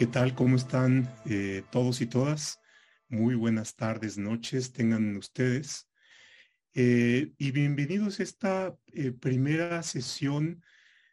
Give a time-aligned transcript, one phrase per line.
[0.00, 0.34] ¿Qué tal?
[0.34, 2.58] ¿Cómo están eh, todos y todas?
[3.10, 5.90] Muy buenas tardes, noches, tengan ustedes.
[6.72, 10.64] Eh, y bienvenidos a esta eh, primera sesión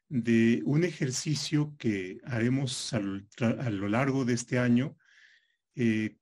[0.08, 4.95] de un ejercicio que haremos a lo, largo de este año.
[5.76, 6.17] y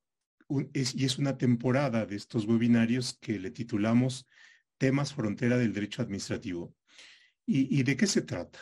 [0.72, 4.26] es una temporada de estos webinarios que le titulamos
[4.76, 6.74] Temas Frontera del Derecho Administrativo.
[7.46, 8.58] ¿Y, de qué se trata?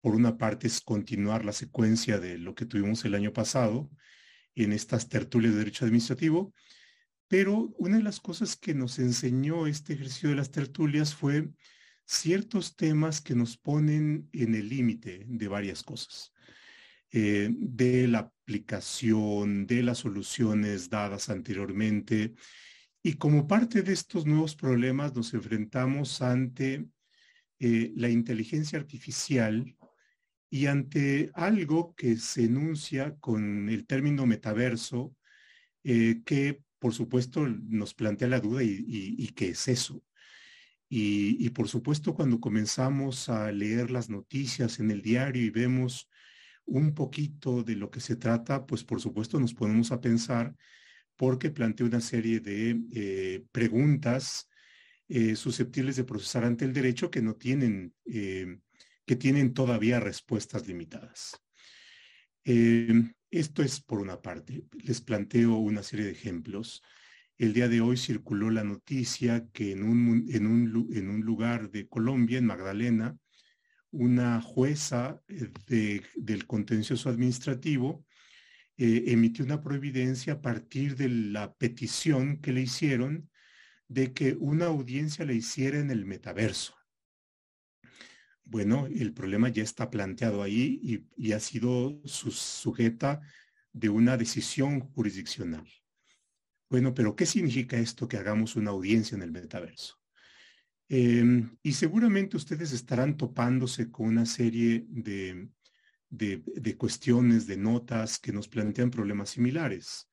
[0.00, 3.90] Por una parte es continuar la secuencia de lo que tuvimos el año pasado
[4.54, 6.52] en estas tertulias de derecho administrativo,
[7.28, 11.48] pero una de las cosas que nos enseñó este ejercicio de las tertulias fue
[12.04, 16.32] ciertos temas que nos ponen en el límite de varias cosas,
[17.10, 22.34] eh, de la aplicación, de las soluciones dadas anteriormente.
[23.02, 26.86] Y como parte de estos nuevos problemas nos enfrentamos ante
[27.58, 29.75] eh, la inteligencia artificial
[30.50, 35.14] y ante algo que se enuncia con el término metaverso,
[35.84, 40.02] eh, que por supuesto nos plantea la duda y, qué es eso.
[40.88, 46.08] Y, y, por supuesto cuando comenzamos a leer las noticias en el diario y vemos
[46.64, 50.54] un poquito de lo que se trata, pues por supuesto nos ponemos a pensar
[51.16, 54.48] porque plantea una serie de eh, preguntas
[55.08, 57.94] eh, susceptibles de procesar ante el derecho que no tienen,
[59.06, 61.40] que tienen todavía respuestas limitadas.
[62.44, 64.64] Eh, esto es por una parte.
[64.72, 66.82] Les planteo una serie de ejemplos.
[67.38, 71.70] El día de hoy circuló la noticia que en un, en un, en un lugar
[71.70, 73.16] de Colombia, en Magdalena,
[73.90, 78.04] una jueza del contencioso administrativo
[78.76, 83.30] emitió una providencia a partir de la petición que le hicieron
[83.88, 86.76] de que una audiencia la hiciera en el metaverso.
[88.48, 93.20] Bueno, el problema ya está planteado ahí y, ha sido sujeta
[93.72, 95.66] de una decisión jurisdiccional.
[96.70, 99.96] Bueno, pero ¿qué significa esto que hagamos una audiencia en el metaverso?
[100.88, 105.48] Em, y seguramente ustedes estarán topándose con una serie de,
[106.08, 110.08] de, cuestiones, de notas que nos plantean problemas similares.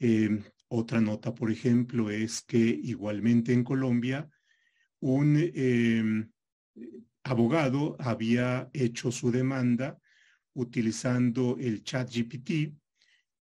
[0.00, 4.28] Em, otra nota, por ejemplo, es que igualmente en Colombia
[4.98, 6.32] un em,
[7.24, 9.98] abogado había hecho su demanda
[10.54, 12.74] utilizando el chat GPT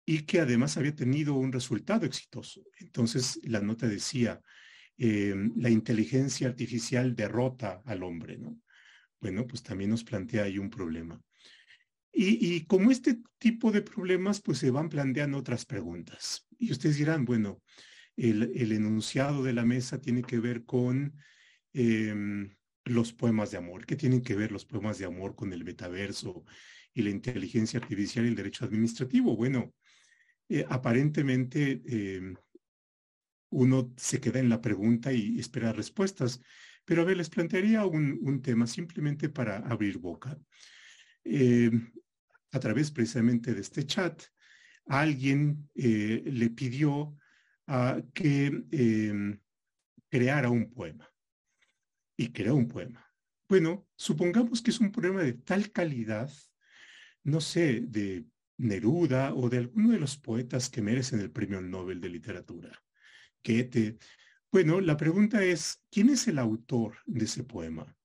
[0.05, 2.63] y que además había tenido un resultado exitoso.
[2.79, 4.41] Entonces la nota decía,
[4.97, 8.59] em, la inteligencia artificial derrota al hombre, ¿no?
[9.19, 11.21] Bueno, pues también nos plantea ahí un problema.
[12.13, 16.45] Y, como este tipo de problemas, pues se van planteando otras preguntas.
[16.59, 17.61] Y ustedes dirán, bueno,
[18.17, 21.15] el, enunciado de la mesa tiene que ver con
[21.71, 22.53] em,
[22.85, 23.85] los poemas de amor.
[23.85, 26.45] ¿Qué tienen que ver los poemas de amor con el metaverso
[26.93, 29.35] y la inteligencia artificial y el derecho administrativo?
[29.35, 29.73] Bueno,
[30.49, 32.35] eh, aparentemente em,
[33.51, 36.41] uno se queda en la pregunta y espera respuestas.
[36.85, 40.37] Pero a ver, les plantearía un, tema simplemente para abrir boca.
[41.23, 41.71] Eh,
[42.51, 44.23] a través precisamente de este chat,
[44.87, 47.15] alguien eh, le pidió
[47.67, 49.39] a que em,
[50.09, 51.10] creara un poema.
[52.21, 53.11] Y creó un poema.
[53.49, 56.31] Bueno, supongamos que es un poema de tal calidad,
[57.23, 58.27] no sé, de
[58.57, 62.71] Neruda o de alguno de los poetas que merecen el premio Nobel de Literatura.
[63.41, 63.97] te
[64.51, 67.97] Bueno, la pregunta es, ¿quién es el autor de ese poema?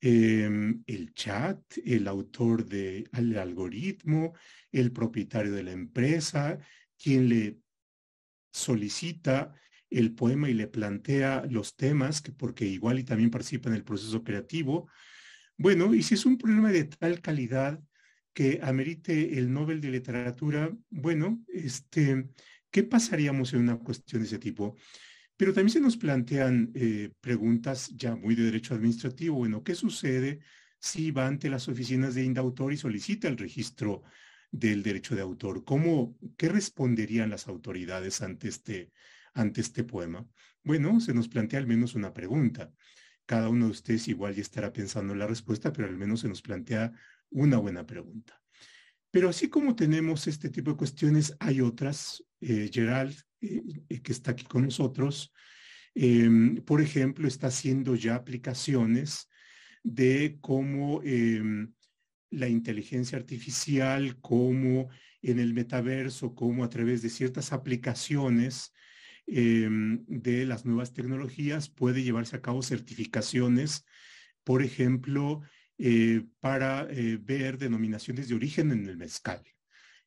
[0.00, 4.32] Em, el chat, el autor del algoritmo,
[4.72, 6.58] el propietario de la empresa,
[6.96, 7.58] quien le
[8.50, 9.54] solicita
[9.90, 13.84] el poema y le plantea los temas, que porque igual y también participa en el
[13.84, 14.88] proceso creativo.
[15.56, 17.80] Bueno, y si es un problema de tal calidad
[18.32, 22.28] que amerite el Nobel de Literatura, bueno, este,
[22.70, 24.76] ¿qué pasaríamos en una cuestión de ese tipo?
[25.36, 29.36] Pero también se nos plantean eh, preguntas ya muy de derecho administrativo.
[29.36, 30.40] Bueno, ¿qué sucede
[30.78, 34.02] si va ante las oficinas de Indautor y solicita el registro
[34.50, 35.64] del derecho de autor?
[35.64, 38.90] ¿Cómo, qué responderían las autoridades ante este,
[39.34, 40.26] ante este poema?
[40.62, 42.72] Bueno, se nos plantea al menos una pregunta.
[43.26, 46.28] Cada uno de ustedes igual ya estará pensando en la respuesta, pero al menos se
[46.28, 46.92] nos plantea
[47.30, 48.40] una buena pregunta.
[49.10, 54.32] Pero así como tenemos este tipo de cuestiones, hay otras, eh, Gerald, eh, que está
[54.32, 55.32] aquí con nosotros,
[55.94, 59.28] em, por ejemplo, está haciendo ya aplicaciones
[59.82, 61.72] de cómo em,
[62.30, 64.88] la inteligencia artificial, cómo
[65.22, 68.72] en el metaverso, cómo a través de ciertas aplicaciones
[69.26, 73.84] em, de las nuevas tecnologías puede llevarse a cabo certificaciones,
[74.44, 75.42] por ejemplo,
[75.78, 79.42] eh, para eh, ver denominaciones de origen en el mezcal.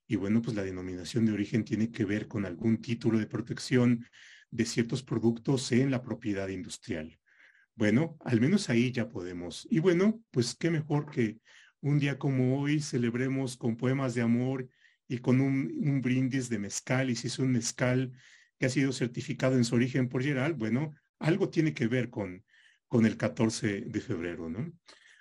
[0.08, 4.06] Y bueno, pues la denominación de origen tiene que ver con algún título de protección
[4.52, 7.18] de ciertos productos en la propiedad industrial.
[7.76, 9.68] Bueno, al menos ahí ya podemos.
[9.70, 11.40] Y bueno, pues qué mejor que
[11.82, 14.70] un día como hoy celebremos con poemas de amor
[15.08, 17.10] y con un, brindis de mezcal.
[17.10, 18.14] Y si es un mezcal
[18.66, 22.44] ha sido certificado en su origen por Geral, bueno, algo tiene que ver con,
[22.88, 24.72] con el 14 de febrero, ¿no?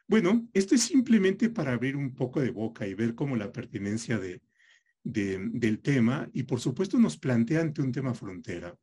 [0.06, 4.18] Bueno, esto es simplemente para abrir un poco de boca y ver cómo la pertinencia
[4.18, 4.42] de,
[5.04, 8.76] del tema y por supuesto nos plantea ante un tema frontera.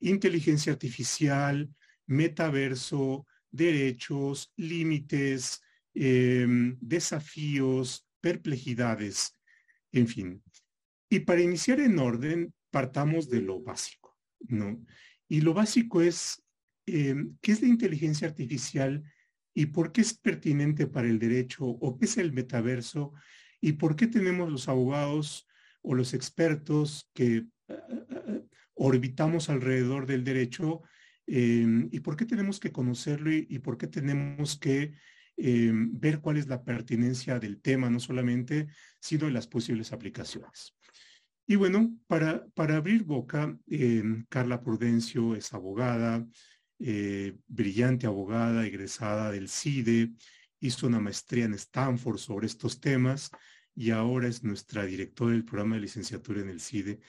[0.00, 1.70] Inteligencia artificial,
[2.06, 5.62] metaverso, derechos, límites,
[5.94, 9.36] em, desafíos, perplejidades,
[9.92, 10.42] en fin.
[11.08, 14.01] Y para iniciar en orden, partamos de lo básico,
[14.48, 14.84] ¿no?
[15.28, 16.42] Y lo básico es,
[16.86, 19.02] em, ¿qué es la inteligencia artificial
[19.54, 23.12] y por qué es pertinente para el derecho o qué es el metaverso
[23.60, 25.46] y por qué tenemos los abogados
[25.82, 28.42] o los expertos que eh, eh, eh,
[28.74, 30.82] orbitamos alrededor del derecho
[31.24, 34.92] y por qué tenemos que conocerlo y, por qué tenemos que
[35.36, 38.66] ver cuál es la pertinencia del tema, no solamente,
[39.00, 40.74] sino de las posibles aplicaciones.
[41.46, 46.26] Y bueno, para, para abrir boca, em, Carla Prudencio es abogada,
[46.78, 50.12] eh, brillante abogada, egresada del CIDE,
[50.60, 53.30] hizo una maestría en Stanford sobre estos temas
[53.74, 57.00] y ahora es nuestra directora del programa de licenciatura en el CIDE.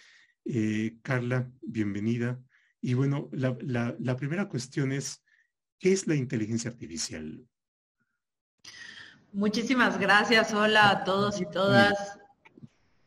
[0.46, 2.40] Eh, Carla, bienvenida.
[2.82, 5.24] Y bueno, la, primera cuestión es,
[5.80, 7.48] ¿qué es la inteligencia artificial?
[9.32, 10.54] Muchísimas gracias.
[10.54, 12.20] Hola a todos y todas.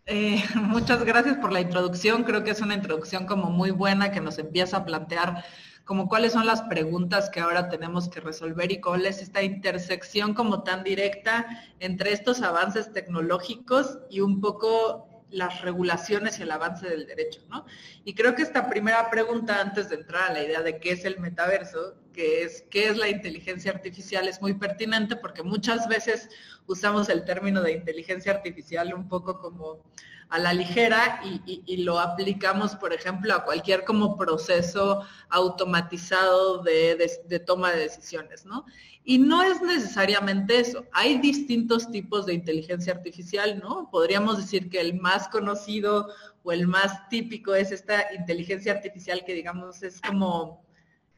[0.06, 2.22] Eh, muchas gracias por la introducción.
[2.22, 5.44] Creo que es una introducción como muy buena que nos empieza a plantear
[5.84, 10.34] como cuáles son las preguntas que ahora tenemos que resolver y cuál es esta intersección
[10.34, 11.46] como tan directa
[11.78, 17.66] entre estos avances tecnológicos y un poco las regulaciones y el avance del derecho, ¿no?
[18.04, 21.04] Y creo que esta primera pregunta, antes de entrar a la idea de qué es
[21.04, 26.28] el metaverso, que es qué es la inteligencia artificial, es muy pertinente porque muchas veces
[26.66, 29.82] usamos el término de inteligencia artificial un poco como
[30.28, 37.72] a la ligera y, lo aplicamos, por ejemplo, a cualquier como proceso automatizado de, toma
[37.72, 38.64] de decisiones, ¿no?
[39.04, 40.84] Y no es necesariamente eso.
[40.92, 43.88] Hay distintos tipos de inteligencia artificial, ¿no?
[43.90, 46.08] Podríamos decir que el más conocido
[46.42, 50.64] o el más típico es esta inteligencia artificial que digamos es como...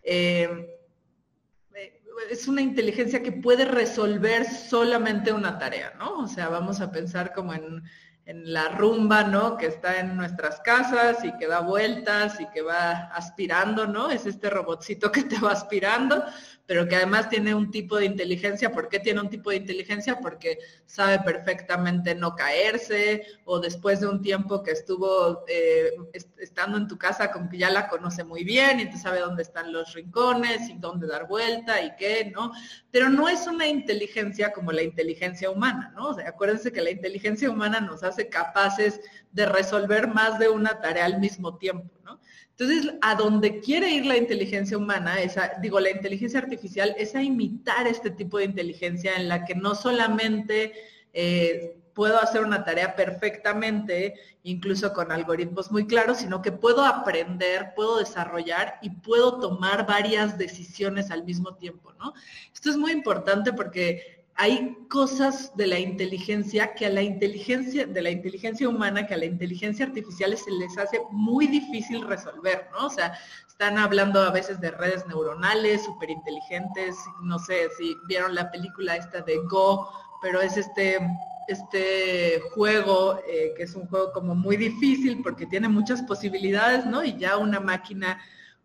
[0.02, 0.74] Eh,
[2.30, 6.18] es una inteligencia que puede resolver solamente una tarea, ¿no?
[6.18, 7.82] O sea, vamos a pensar como en
[8.28, 9.56] en la rumba, ¿no?
[9.56, 14.10] Que está en nuestras casas y que da vueltas y que va aspirando, ¿no?
[14.10, 16.22] Es este robotcito que te va aspirando,
[16.68, 18.70] pero que además tiene un tipo de inteligencia.
[18.70, 20.20] ¿Por qué tiene un tipo de inteligencia?
[20.20, 25.92] Porque sabe perfectamente no caerse o después de un tiempo que estuvo eh,
[26.36, 29.44] estando en tu casa, como que ya la conoce muy bien y te sabe dónde
[29.44, 32.52] están los rincones y dónde dar vuelta y qué, ¿no?
[32.90, 36.10] Pero no es una inteligencia como la inteligencia humana, ¿no?
[36.10, 39.00] Acuérdense que la inteligencia humana nos hace capaces
[39.32, 41.97] de resolver más de una tarea al mismo tiempo,
[42.50, 45.16] Entonces, a donde quiere ir la inteligencia humana,
[45.60, 49.74] digo, la inteligencia artificial, es a imitar este tipo de inteligencia en la que no
[49.74, 50.72] solamente
[51.12, 57.72] eh, puedo hacer una tarea perfectamente, incluso con algoritmos muy claros, sino que puedo aprender,
[57.74, 62.14] puedo desarrollar y puedo tomar varias decisiones al mismo tiempo, ¿no?
[62.54, 68.00] Esto es muy importante porque hay cosas de la inteligencia que a la inteligencia, de
[68.00, 72.86] la inteligencia humana, que a la inteligencia artificial se les hace muy difícil resolver, ¿no?
[72.86, 73.18] O sea,
[73.48, 78.94] están hablando a veces de redes neuronales súper inteligentes, no sé si vieron la película
[78.94, 79.90] esta de Go,
[80.22, 80.98] pero es este,
[81.48, 87.02] este juego, eh, que es un juego como muy difícil porque tiene muchas posibilidades, ¿no?
[87.02, 88.20] Y ya una máquina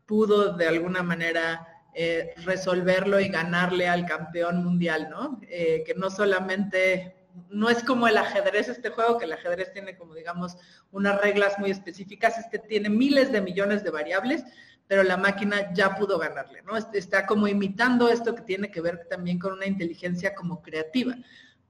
[0.05, 5.39] pudo de alguna manera eh, resolverlo y ganarle al campeón mundial, ¿no?
[5.47, 7.15] Eh, que no solamente,
[7.49, 10.57] no es como el ajedrez este juego, que el ajedrez tiene como digamos
[10.91, 14.43] unas reglas muy específicas, este tiene miles de millones de variables,
[14.87, 16.75] pero la máquina ya pudo ganarle, ¿no?
[16.77, 21.15] Está como imitando esto que tiene que ver también con una inteligencia como creativa.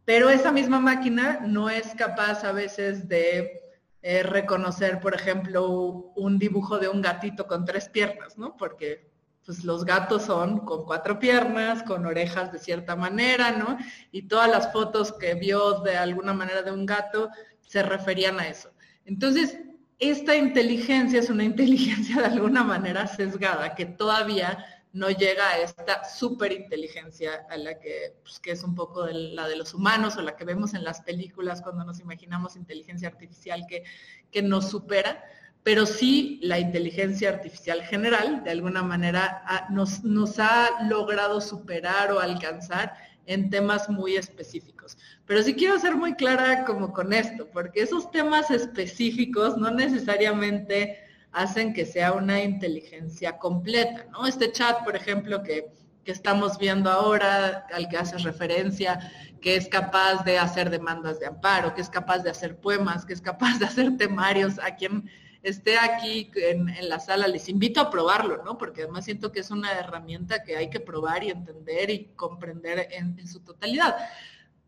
[0.06, 3.62] Pero esa misma máquina no es capaz a veces de
[4.01, 8.58] eh, reconocer, por ejemplo, un dibujo de un gatito con tres piernas, ¿no?
[8.58, 9.12] Porque
[9.46, 13.78] pues los gatos son con cuatro piernas, con orejas de cierta manera, ¿no?
[14.12, 17.30] Y todas las fotos que vio de alguna manera de un gato
[17.62, 18.72] se referían a eso.
[19.06, 19.58] Entonces,
[20.00, 26.06] esta inteligencia es una inteligencia de alguna manera sesgada que todavía no llega a esta
[26.06, 30.36] superinteligencia a la que, pues, que es un poco la de los humanos o la
[30.36, 33.84] que vemos en las películas cuando nos imaginamos inteligencia artificial que,
[34.32, 35.24] que nos supera,
[35.63, 42.93] pero sí la inteligencia artificial general, de alguna manera, nos, ha logrado superar o alcanzar
[43.25, 44.98] en temas muy específicos.
[45.25, 51.00] Pero sí quiero ser muy clara como con esto, porque esos temas específicos no necesariamente
[51.32, 54.27] hacen que sea una inteligencia completa, ¿no?
[54.27, 55.72] Este chat, por ejemplo, que,
[56.03, 59.00] que estamos viendo ahora, al que haces referencia,
[59.41, 63.13] que es capaz de hacer demandas de amparo, que es capaz de hacer poemas, que
[63.13, 65.10] es capaz de hacer temarios, a quien
[65.44, 68.58] esté aquí en, la sala, les invito a probarlo, ¿no?
[68.58, 72.88] Porque además siento que es una herramienta que hay que probar y entender y comprender
[72.92, 73.98] en, su totalidad.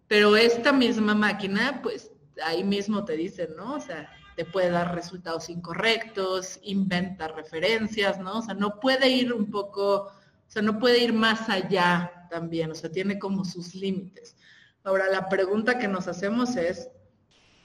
[0.07, 2.11] Pero esta misma máquina, pues
[2.43, 3.75] ahí mismo te dice, ¿no?
[3.75, 8.39] O sea, te puede dar resultados incorrectos, inventa referencias, ¿no?
[8.39, 10.11] O sea, no puede ir un poco, o
[10.47, 14.35] sea, no puede ir más allá también, o sea, tiene como sus límites.
[14.83, 16.89] Ahora, la pregunta que nos hacemos es,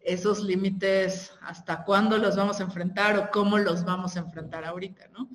[0.03, 5.09] esos límites, hasta cuándo los vamos a enfrentar o cómo los vamos a enfrentar ahorita,
[5.09, 5.29] ¿no?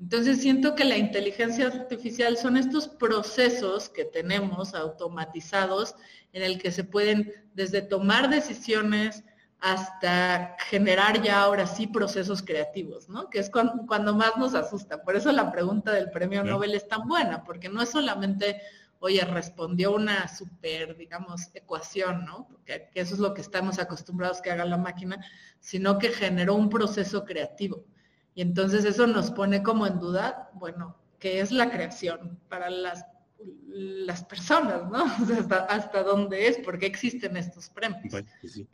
[0.00, 5.94] Entonces siento que la inteligencia artificial son estos procesos que tenemos automatizados
[6.32, 9.24] en el que se pueden desde tomar decisiones
[9.60, 13.28] hasta generar ya ahora sí procesos creativos, ¿no?
[13.28, 15.02] Que es cuando, cuando más nos asusta.
[15.02, 18.62] Por eso la pregunta del premio Nobel es tan buena, porque no es solamente
[19.00, 22.46] oye, respondió una super, digamos, ecuación, ¿no?
[22.48, 25.24] Porque eso es lo que estamos acostumbrados que haga la máquina,
[25.58, 27.84] sino que generó un proceso creativo.
[28.34, 33.06] Y entonces eso nos pone como en duda, bueno, ¿qué es la creación para las,
[33.66, 35.04] las personas, ¿no?
[35.22, 38.02] O sea, hasta, dónde es, por qué existen estos premios.
[38.10, 38.68] Pues sí.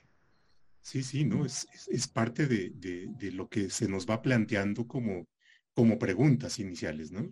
[0.82, 1.46] sí, sí, ¿no?
[1.46, 5.28] Es, es, parte de, de, lo que se nos va planteando como,
[5.72, 7.30] como preguntas iniciales, ¿no?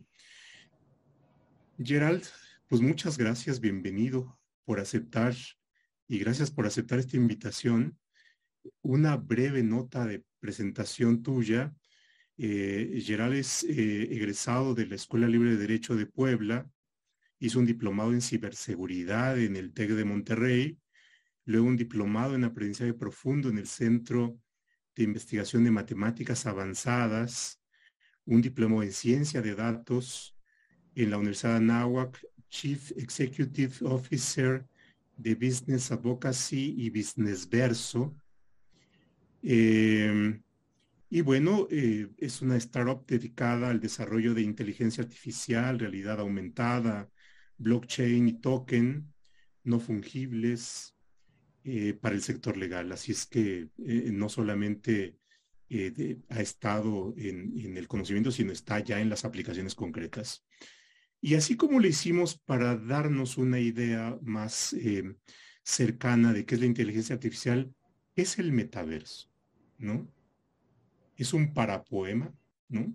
[1.83, 2.25] Gerald,
[2.69, 5.35] pues muchas gracias, bienvenido por aceptar
[6.09, 7.99] y gracias por aceptar esta invitación.
[8.81, 11.75] Una breve nota de presentación tuya.
[12.39, 16.69] Eh, es eh, egresado de la Escuela Libre de Derecho de Puebla,
[17.39, 20.79] hizo un diplomado en ciberseguridad en el TEC de Monterrey,
[21.45, 24.41] luego un diplomado en aprendizaje profundo en el Centro
[24.97, 27.61] de Investigación de Matemáticas Avanzadas,
[28.25, 30.37] un diplomado en ciencia de datos
[30.95, 34.65] en la Universidad de Anáhuac Chief Executive Officer
[35.17, 38.15] de Business Advocacy y Business Verso.
[39.43, 40.41] Em,
[41.11, 47.11] y bueno, eh, es una startup dedicada al desarrollo de inteligencia artificial, realidad aumentada,
[47.59, 49.13] blockchain y token
[49.65, 50.95] no fungibles
[51.65, 52.93] eh, para el sector legal.
[52.93, 55.19] Así es que eh, no solamente
[56.29, 60.45] ha estado en, el conocimiento, sino está ya en las aplicaciones concretas.
[61.25, 65.17] Y así como lo hicimos para darnos una idea más eh,
[65.63, 67.75] cercana de qué es la inteligencia artificial,
[68.15, 69.31] es el metaverso,
[69.79, 70.07] ¿no?
[71.17, 72.31] ¿Es un parapoema,
[72.69, 72.93] ¿no?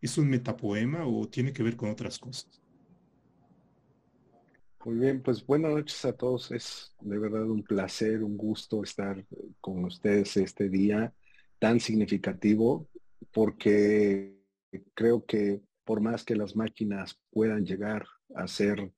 [0.00, 2.62] ¿Es un metapoema o tiene que ver con otras cosas?
[4.84, 6.52] Muy bien, pues buenas noches a todos.
[6.52, 9.26] Es de verdad un placer, un gusto estar
[9.60, 11.12] con ustedes este día
[11.58, 12.88] tan significativo
[13.32, 14.32] porque
[14.94, 18.92] creo que por más que las máquinas puedan llegar a ser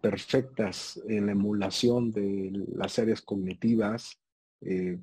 [0.00, 4.18] perfectas en la emulación de las áreas cognitivas
[4.62, 4.98] eh,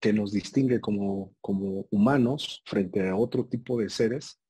[0.00, 4.40] que nos distingue como, como humanos frente a otro tipo de seres,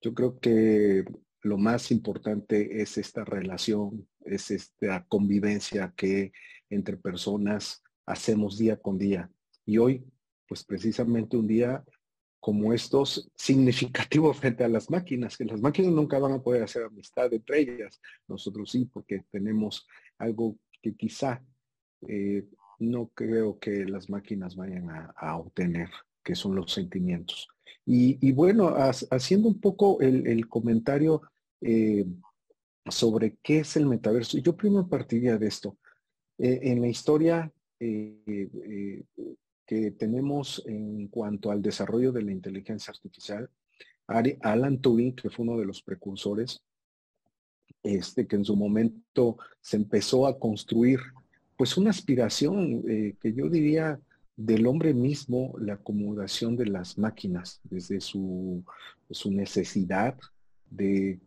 [0.00, 1.04] yo creo que
[1.42, 6.32] lo más importante es esta relación, es esta convivencia que
[6.68, 9.30] entre personas hacemos día con día.
[9.64, 10.04] Y hoy,
[10.48, 11.84] pues precisamente un día
[12.42, 16.82] como estos significativos frente a las máquinas, que las máquinas nunca van a poder hacer
[16.82, 18.00] amistad entre ellas.
[18.26, 19.86] Nosotros sí, porque tenemos
[20.18, 21.40] algo que quizá
[22.08, 22.44] eh,
[22.80, 25.88] no creo que las máquinas vayan a, obtener,
[26.24, 27.48] que son los sentimientos.
[27.86, 28.74] Y, bueno,
[29.10, 31.22] haciendo un poco el, comentario
[31.60, 32.04] eh,
[32.86, 35.78] sobre qué es el metaverso, yo primero partiría de esto.
[36.38, 37.52] Eh, en la historia
[39.72, 43.48] que tenemos en cuanto al desarrollo de la inteligencia artificial,
[44.42, 46.60] Alan Turing, que fue uno de los precursores,
[47.82, 51.00] este, que en su momento se empezó a construir,
[51.56, 53.98] pues una aspiración eh, que yo diría
[54.36, 58.62] del hombre mismo, la acomodación de las máquinas, desde su,
[59.08, 60.18] su necesidad
[60.68, 61.18] de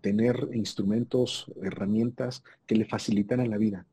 [0.00, 3.86] tener instrumentos, herramientas que le facilitaran la vida.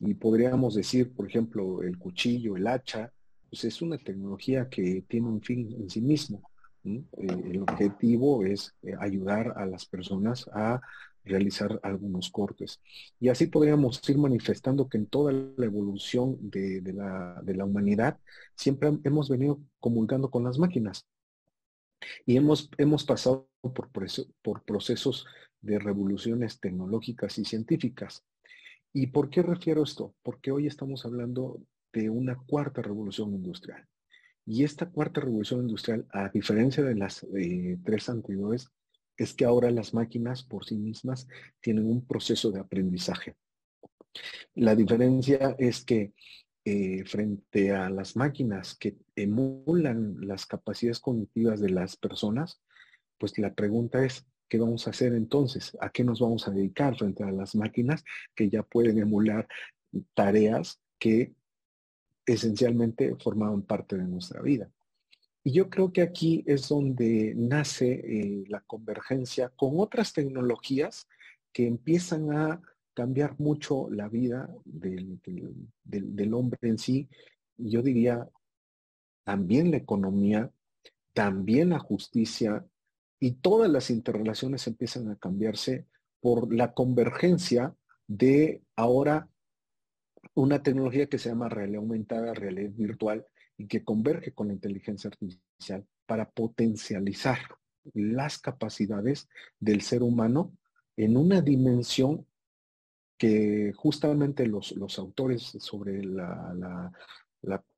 [0.00, 3.12] Y podríamos decir, por ejemplo, el cuchillo, el hacha,
[3.50, 6.50] pues es una tecnología que tiene un fin en sí mismo.
[6.84, 10.80] el objetivo es ayudar a las personas a
[11.26, 12.80] realizar algunos cortes.
[13.20, 18.18] Y así podríamos ir manifestando que en toda la evolución de, la, de la, humanidad
[18.54, 21.06] siempre hemos venido comulgando con las máquinas.
[22.24, 23.90] Y hemos, hemos pasado por,
[24.42, 25.26] por procesos
[25.60, 28.24] de revoluciones tecnológicas y científicas.
[28.92, 30.14] ¿Y por qué refiero esto?
[30.22, 31.60] Porque hoy estamos hablando
[31.96, 33.82] de una cuarta revolución industrial.
[34.44, 38.68] Y esta cuarta revolución industrial, a diferencia de las eh, tres anteriores,
[39.16, 41.26] es que ahora las máquinas por sí mismas
[41.60, 43.34] tienen un proceso de aprendizaje.
[44.54, 46.12] La diferencia es que
[46.66, 52.60] eh, frente a las máquinas que emulan las capacidades cognitivas de las personas,
[53.18, 55.76] pues la pregunta es, ¿qué vamos a hacer entonces?
[55.80, 59.48] ¿A qué nos vamos a dedicar frente a las máquinas que ya pueden emular
[60.14, 61.32] tareas que
[62.26, 64.70] esencialmente formaban parte de nuestra vida?
[65.46, 71.06] Y yo creo que aquí es donde nace eh, la convergencia con otras tecnologías
[71.52, 72.60] que empiezan a
[72.94, 75.20] cambiar mucho la vida del,
[75.84, 77.08] del, hombre en sí.
[77.56, 78.28] Yo diría
[79.22, 80.50] también la economía,
[81.12, 82.66] también la justicia
[83.20, 85.86] y todas las interrelaciones empiezan a cambiarse
[86.20, 87.76] por la convergencia
[88.08, 89.28] de ahora
[90.34, 93.26] una tecnología que se llama realidad aumentada, realidad virtual,
[93.58, 97.38] y que converge con la inteligencia artificial para potencializar
[97.94, 99.28] las capacidades
[99.58, 100.52] del ser humano
[100.96, 102.26] en una dimensión
[103.18, 106.92] que justamente los, los autores sobre la,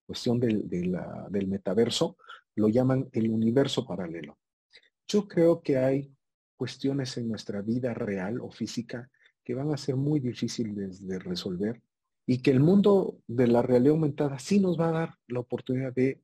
[0.07, 2.17] cuestión del, del metaverso
[2.55, 4.39] lo llaman el universo paralelo.
[5.07, 6.13] Yo creo que hay
[6.57, 9.11] cuestiones en nuestra vida real o física
[9.45, 11.81] que van a ser muy difíciles de resolver
[12.31, 15.95] y que el mundo de la realidad aumentada sí nos va a dar la oportunidad
[15.95, 16.21] de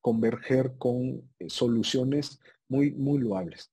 [0.00, 3.70] converger con eh, soluciones muy, muy loables.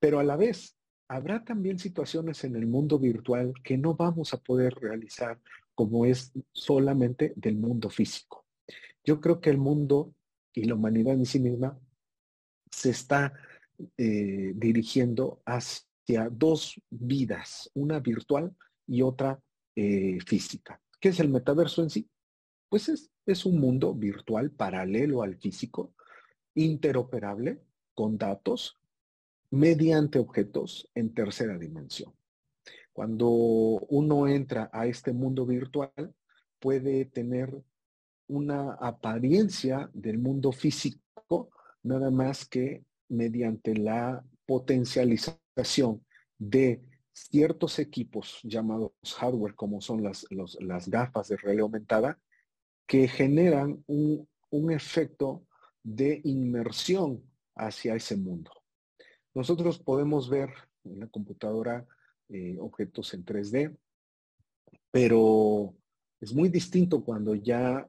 [0.00, 4.38] Pero a la vez, habrá también situaciones en el mundo virtual que no vamos a
[4.38, 5.38] poder realizar
[5.74, 8.46] como es solamente del mundo físico.
[9.04, 10.14] Yo creo que el mundo
[10.54, 11.78] y la humanidad en sí misma
[12.70, 13.34] se está
[13.98, 19.38] eh, dirigiendo hacia dos vidas, una virtual y otra
[19.80, 20.80] eh, física.
[20.98, 22.10] ¿Qué es el metaverso en sí?
[22.68, 25.94] Pues es, es un mundo virtual paralelo al físico,
[26.56, 27.62] interoperable,
[27.94, 28.76] con datos,
[29.50, 32.12] mediante objetos en tercera dimensión.
[32.92, 36.12] Cuando uno entra a este mundo virtual,
[36.58, 37.54] puede tener
[38.26, 41.50] una apariencia del mundo físico,
[41.84, 46.04] nada más que mediante la potencialización
[46.36, 46.82] de
[47.30, 52.18] ciertos equipos llamados hardware, como son las, las gafas de realidad aumentada,
[52.86, 54.26] que generan un,
[54.70, 55.46] efecto
[55.82, 57.22] de inmersión
[57.54, 58.50] hacia ese mundo.
[59.34, 60.50] Nosotros podemos ver
[60.84, 61.86] en la computadora
[62.30, 63.76] eh, objetos en 3D,
[64.90, 65.74] pero
[66.20, 67.86] es muy distinto cuando ya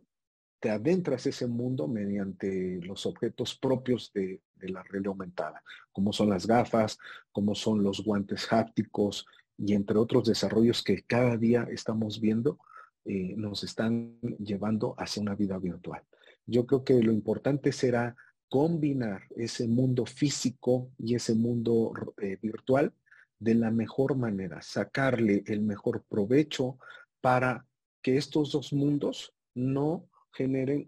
[0.59, 6.45] te adentras ese mundo mediante los objetos propios de, la realidad aumentada, como son las
[6.45, 6.97] gafas,
[7.31, 9.25] como son los guantes hápticos
[9.57, 12.59] y entre otros desarrollos que cada día estamos viendo,
[13.05, 16.03] eh, nos están llevando hacia una vida virtual.
[16.45, 18.17] Yo creo que lo importante será
[18.49, 22.91] combinar ese mundo físico y ese mundo eh, virtual
[23.37, 26.77] de la mejor manera, sacarle el mejor provecho
[27.21, 27.65] para
[28.01, 30.85] que estos dos mundos no generen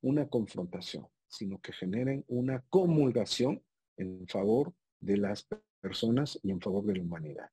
[0.00, 3.62] una confrontación, sino que generen una comulgación
[3.96, 5.46] en favor de las
[5.80, 7.50] personas y en favor de la humanidad.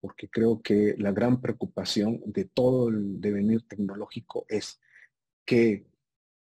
[0.00, 4.80] Porque creo que la gran preocupación de todo el devenir tecnológico es
[5.44, 5.86] que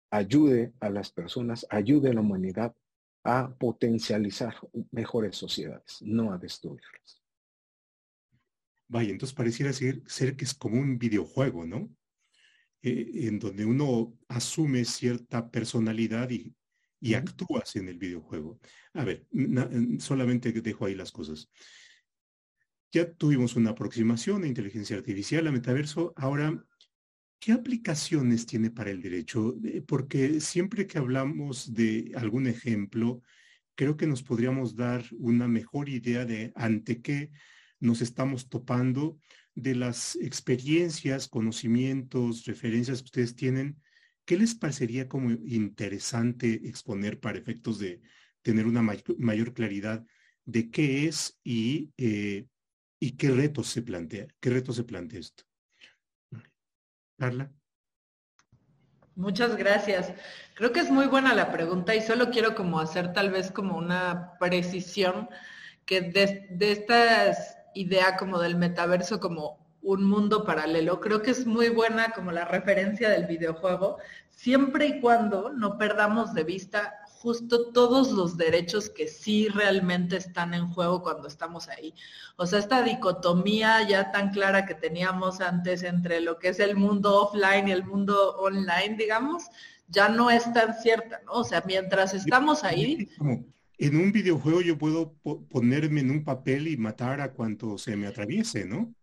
[0.10, 2.76] ayude a las personas, ayude a la humanidad
[3.24, 4.56] a potencializar
[4.92, 7.22] mejores sociedades, no a destruirlas.
[8.88, 11.90] Vaya, entonces pareciera ser, ser que es como un videojuego, ¿no?
[12.86, 16.54] Eh, en donde uno asume cierta personalidad y,
[17.00, 18.60] y actúas en el videojuego.
[18.94, 19.26] A ver,
[19.98, 21.50] solamente dejo ahí las cosas.
[22.92, 26.14] Ya tuvimos una aproximación a inteligencia artificial, a metaverso.
[26.16, 26.64] Ahora,
[27.40, 29.56] ¿qué aplicaciones tiene para el derecho?
[29.64, 33.24] Eh, porque siempre que hablamos de algún ejemplo,
[33.74, 37.32] creo que nos podríamos dar una mejor idea de ante qué
[37.80, 39.18] nos estamos topando
[39.56, 43.82] de las experiencias, conocimientos, referencias que ustedes tienen,
[44.26, 48.02] ¿qué les parecería como interesante exponer para efectos de
[48.42, 50.06] tener una mayor claridad
[50.44, 52.46] de qué es y, eh,
[53.00, 54.28] y qué retos se plantea?
[54.40, 55.44] ¿Qué retos se plantea esto?
[57.18, 57.52] Carla.
[59.16, 60.14] Muchas gracias.
[60.56, 63.78] Creo que es muy buena la pregunta y solo quiero como hacer tal vez como
[63.78, 65.30] una precisión
[65.86, 67.34] que de, de esta
[67.76, 72.46] idea como del metaverso como un mundo paralelo, creo que es muy buena como la
[72.46, 73.98] referencia del videojuego,
[74.32, 80.54] siempre y cuando no perdamos de vista justo todos los derechos que sí realmente están
[80.54, 81.94] en juego cuando estamos ahí.
[82.36, 86.76] O sea, esta dicotomía ya tan clara que teníamos antes entre lo que es el
[86.76, 89.44] mundo offline y el mundo online, digamos,
[89.88, 91.34] ya no es tan cierta, ¿no?
[91.34, 93.10] O sea, mientras estamos ahí...
[93.78, 95.14] en un videojuego yo puedo
[95.50, 98.94] ponerme en un papel y matar a cuanto se me atraviese, ¿no?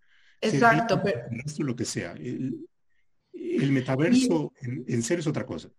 [0.40, 1.00] Exacto.
[1.02, 1.20] Pero...
[1.58, 2.12] Lo que sea.
[2.12, 2.66] El,
[3.70, 5.70] metaverso en, en ser es otra cosa.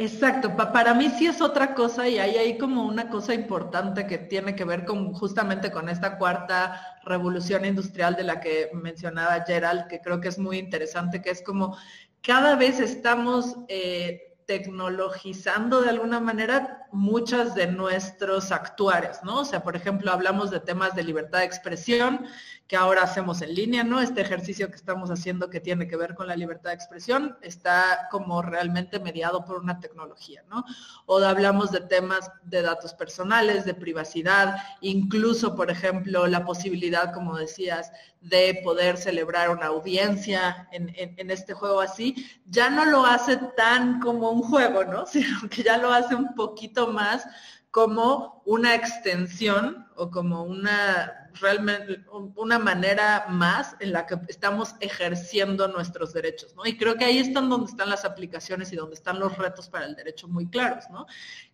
[0.00, 4.18] Exacto, para mí sí es otra cosa y ahí hay como una cosa importante que
[4.18, 9.88] tiene que ver con justamente con esta cuarta revolución industrial de la que mencionaba Gerald,
[9.88, 11.76] que creo que es muy interesante, que es como
[12.22, 19.40] cada vez estamos eh, tecnologizando de alguna manera muchas de nuestros actuares, ¿no?
[19.40, 22.26] O sea, por ejemplo, hablamos de temas de libertad de expresión
[22.68, 23.98] que ahora hacemos en línea, ¿no?
[23.98, 28.08] Este ejercicio que estamos haciendo que tiene que ver con la libertad de expresión está
[28.10, 30.66] como realmente mediado por una tecnología, ¿no?
[31.06, 37.38] O hablamos de temas de datos personales, de privacidad, incluso, por ejemplo, la posibilidad, como
[37.38, 43.38] decías, de poder celebrar una audiencia en, en este juego así, ya no lo hace
[43.56, 45.06] tan como un juego, ¿no?
[45.10, 47.24] Sino que ya lo hace un poquito más
[47.70, 52.04] como una extensión o como una realmente
[52.36, 56.66] una manera más en la que estamos ejerciendo nuestros derechos, ¿no?
[56.66, 59.86] Y creo que ahí están donde están las aplicaciones y donde están los retos para
[59.86, 61.06] el derecho muy claros, ¿no?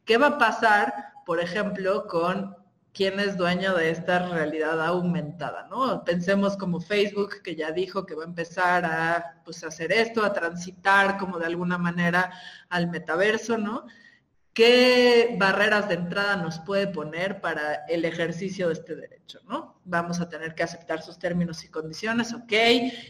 [0.05, 0.95] ¿Qué va a pasar,
[1.27, 2.57] por ejemplo, con
[2.95, 6.05] quién es dueño de esta realidad aumentada, ¿no?
[6.05, 10.33] Pensemos como Facebook, que ya dijo que va a empezar a pues, hacer esto, a
[10.33, 12.33] transitar como de alguna manera
[12.69, 13.87] al metaverso, ¿no?
[14.55, 19.41] ¿Qué barreras de entrada nos puede poner para el ejercicio de este derecho?
[19.49, 19.81] ¿no?
[19.85, 22.53] Vamos a tener que aceptar sus términos y condiciones, ok.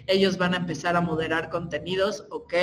[0.06, 2.54] Ellos van a empezar a moderar contenidos, ok.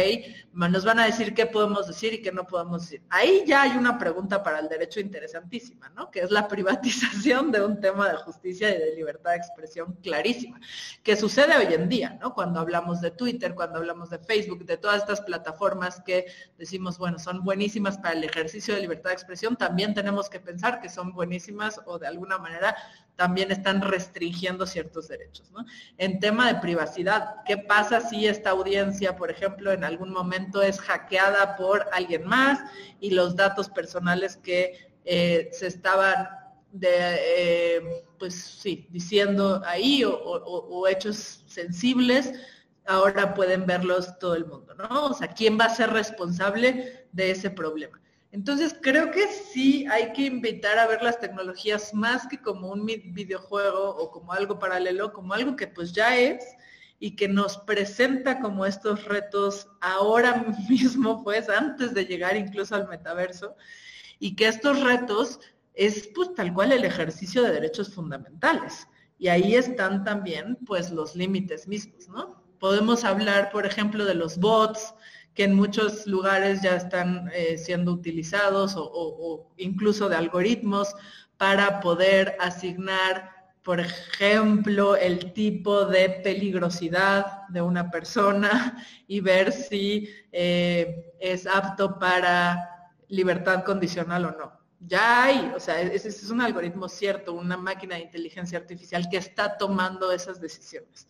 [0.53, 3.03] Nos van a decir qué podemos decir y qué no podemos decir.
[3.09, 6.09] Ahí ya hay una pregunta para el derecho interesantísima, ¿no?
[6.11, 10.59] Que es la privatización de un tema de justicia y de libertad de expresión clarísima,
[11.03, 12.33] que sucede hoy en día, ¿no?
[12.33, 16.25] Cuando hablamos de Twitter, cuando hablamos de Facebook, de todas estas plataformas que
[16.57, 20.81] decimos, bueno, son buenísimas para el ejercicio de libertad de expresión, también tenemos que pensar
[20.81, 22.75] que son buenísimas o de alguna manera
[23.15, 25.51] también están restringiendo ciertos derechos.
[25.97, 30.79] En tema de privacidad, ¿qué pasa si esta audiencia, por ejemplo, en algún momento es
[30.79, 32.59] hackeada por alguien más
[32.99, 36.29] y los datos personales que eh, se estaban
[36.71, 42.33] de, eh, pues sí, diciendo ahí o, hechos sensibles,
[42.85, 45.07] ahora pueden verlos todo el mundo, ¿no?
[45.07, 48.00] O sea, ¿quién va a ser responsable de ese problema?
[48.31, 52.85] Entonces, creo que sí hay que invitar a ver las tecnologías más que como un
[52.85, 56.43] videojuego o como algo paralelo, como algo que pues ya es
[56.97, 62.87] y que nos presenta como estos retos ahora mismo, pues antes de llegar incluso al
[62.87, 63.55] metaverso,
[64.19, 65.39] y que estos retos
[65.73, 68.87] es pues tal cual el ejercicio de derechos fundamentales.
[69.17, 72.41] Y ahí están también pues los límites mismos, ¿no?
[72.59, 74.93] Podemos hablar, por ejemplo, de los bots,
[75.33, 80.93] que en muchos lugares ya están eh, siendo utilizados o, incluso de algoritmos
[81.37, 83.31] para poder asignar,
[83.63, 91.97] por ejemplo, el tipo de peligrosidad de una persona y ver si eh, es apto
[91.97, 94.61] para libertad condicional o no.
[94.79, 99.17] Ya hay, o sea, ese es un algoritmo cierto, una máquina de inteligencia artificial que
[99.17, 101.07] está tomando esas decisiones.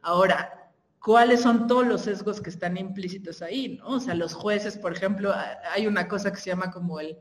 [0.00, 0.71] Ahora,
[1.02, 3.88] cuáles son todos los sesgos que están implícitos ahí, ¿no?
[3.88, 5.34] O sea, los jueces, por ejemplo,
[5.72, 7.18] hay una cosa que se llama como el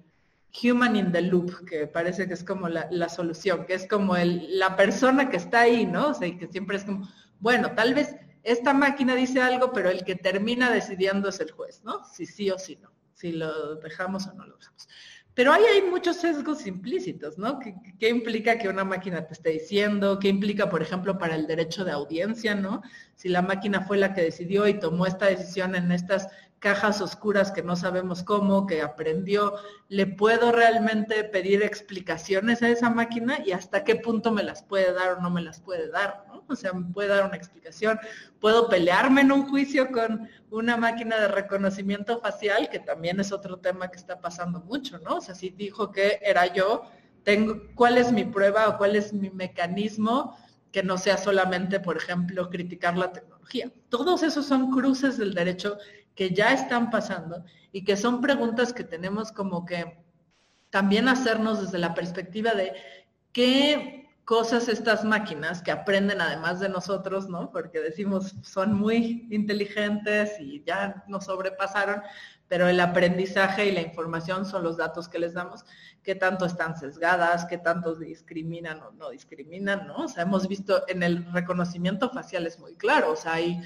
[0.63, 4.59] human in the loop, que parece que es como la, solución, que es como el,
[4.59, 6.09] la persona que está ahí, ¿no?
[6.09, 9.89] O sea, y que siempre es como, bueno, tal vez esta máquina dice algo, pero
[9.89, 12.03] el que termina decidiendo es el juez, ¿no?
[12.05, 14.87] Si sí o si no, si lo dejamos o no lo dejamos.
[15.33, 17.59] Pero ahí hay muchos sesgos implícitos, ¿no?
[17.59, 20.19] ¿Qué, implica que una máquina te esté diciendo?
[20.19, 22.81] ¿Qué implica, por ejemplo, para el derecho de audiencia, ¿no?
[23.15, 26.27] Si la máquina fue la que decidió y tomó esta decisión en estas
[26.61, 29.55] cajas oscuras que no sabemos cómo, que aprendió,
[29.89, 34.93] ¿le puedo realmente pedir explicaciones a esa máquina y hasta qué punto me las puede
[34.93, 36.23] dar o no me las puede dar?
[36.27, 36.45] ¿no?
[36.47, 37.99] O sea, me puede dar una explicación.
[38.39, 43.57] Puedo pelearme en un juicio con una máquina de reconocimiento facial, que también es otro
[43.57, 45.15] tema que está pasando mucho, ¿no?
[45.15, 46.83] O sea, si dijo que era yo,
[47.23, 50.37] tengo, ¿cuál es mi prueba o cuál es mi mecanismo?
[50.71, 53.71] que no sea solamente, por ejemplo, criticar la tecnología.
[53.89, 55.77] Todos esos son cruces del derecho
[56.15, 60.03] que ya están pasando y que son preguntas que tenemos como que
[60.69, 62.73] también hacernos desde la perspectiva de
[63.31, 67.51] qué cosas estas máquinas que aprenden además de nosotros, ¿no?
[67.51, 72.01] Porque decimos son muy inteligentes y ya nos sobrepasaron,
[72.47, 75.65] pero el aprendizaje y la información son los datos que les damos,
[76.03, 80.05] qué tanto están sesgadas, qué tanto discriminan o no discriminan, ¿no?
[80.05, 83.61] O sea, hemos visto en el reconocimiento facial es muy claro, o sea, hay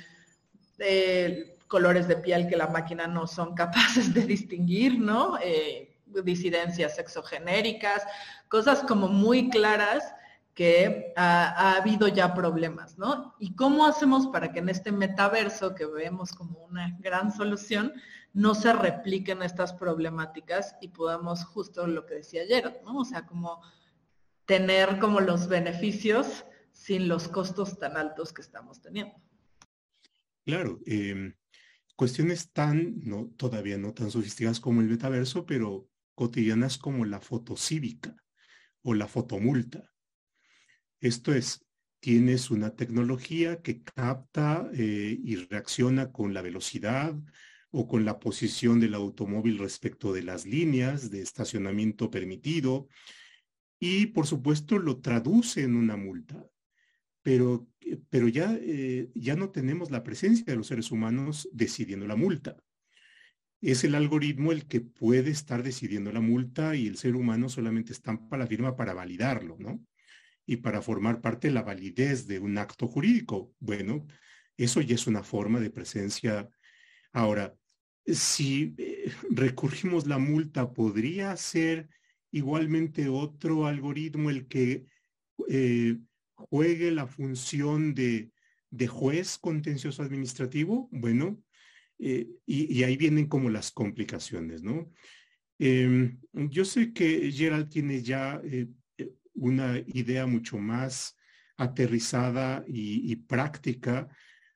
[0.79, 5.37] eh, colores de piel que la máquina no son capaces de distinguir, ¿no?
[5.43, 8.01] Eh, disidencias sexogenéricas,
[8.47, 10.15] cosas como muy claras
[10.53, 13.35] que ha, habido ya problemas, ¿no?
[13.39, 17.91] ¿Y cómo hacemos para que en este metaverso que vemos como una gran solución
[18.31, 22.99] no se repliquen estas problemáticas y podamos justo lo que decía ayer, ¿no?
[22.99, 23.61] O sea, como
[24.45, 29.13] tener como los beneficios sin los costos tan altos que estamos teniendo.
[30.45, 31.33] Claro, em,
[31.95, 38.15] cuestiones tan, no, todavía no tan sofisticadas como el metaverso, pero cotidianas como la fotocívica
[38.81, 39.95] o la fotomulta
[41.05, 41.63] esto es,
[41.99, 47.15] tienes una tecnología que capta eh, y reacciona con la velocidad
[47.69, 52.87] o con la posición del automóvil respecto de las líneas de estacionamiento permitido
[53.79, 56.47] y por supuesto lo traduce en una multa.
[57.25, 57.67] Pero,
[58.11, 62.55] pero ya, eh, ya no tenemos la presencia de los seres humanos decidiendo la multa.
[63.61, 67.93] Es el algoritmo el que puede estar decidiendo la multa y el ser humano solamente
[67.93, 69.83] estampa la firma para validarlo, ¿no?
[70.45, 73.53] y para formar parte de la validez de un acto jurídico.
[73.59, 74.05] Bueno,
[74.57, 76.47] eso ya es una forma de presencia.
[77.11, 77.55] Ahora,
[78.05, 81.89] si eh, recurrimos la multa, ¿podría ser
[82.31, 84.85] igualmente otro algoritmo el que
[85.49, 85.97] eh,
[86.35, 88.31] juegue la función de,
[88.69, 90.89] de, juez contencioso administrativo?
[90.91, 91.41] Bueno,
[91.99, 94.91] eh, y, ahí vienen como las complicaciones, ¿no?
[95.57, 98.41] Em, yo sé que Gerald tiene ya
[99.33, 101.15] una idea mucho más
[101.57, 104.07] aterrizada y, práctica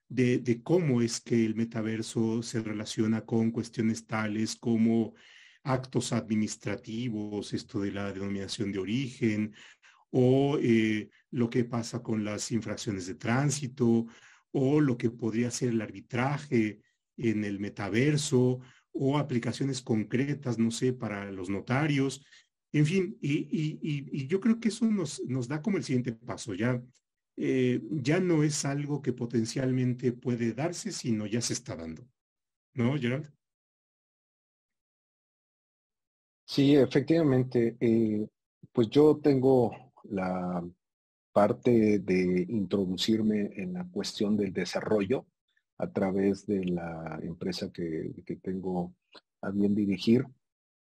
[0.08, 5.14] de, cómo es que el metaverso se relaciona con cuestiones tales como
[5.64, 9.54] actos administrativos, esto de la denominación de origen,
[10.12, 14.08] o eh, lo que pasa con las infracciones de tránsito,
[14.52, 16.82] o lo que podría ser el arbitraje
[17.18, 18.60] en el metaverso,
[18.92, 22.26] o aplicaciones concretas, no sé, para los notarios.
[22.72, 26.54] En fin, y, yo creo que eso nos, nos, da como el siguiente paso.
[26.54, 26.82] Ya,
[27.38, 32.08] eh, ya no es algo que potencialmente puede darse, sino ya se está dando.
[32.74, 33.32] ¿No, Gerald?
[36.46, 37.78] Sí, efectivamente.
[37.80, 38.28] Eh,
[38.72, 39.72] pues yo tengo
[40.04, 40.64] la
[41.32, 45.26] parte de introducirme en la cuestión del desarrollo
[45.78, 48.94] a través de la empresa que, que tengo
[49.42, 50.26] a bien dirigir.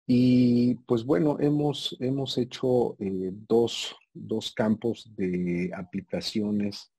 [0.08, 6.94] Y pues bueno, hemos, hemos hecho eh, dos, dos campos de aplicaciones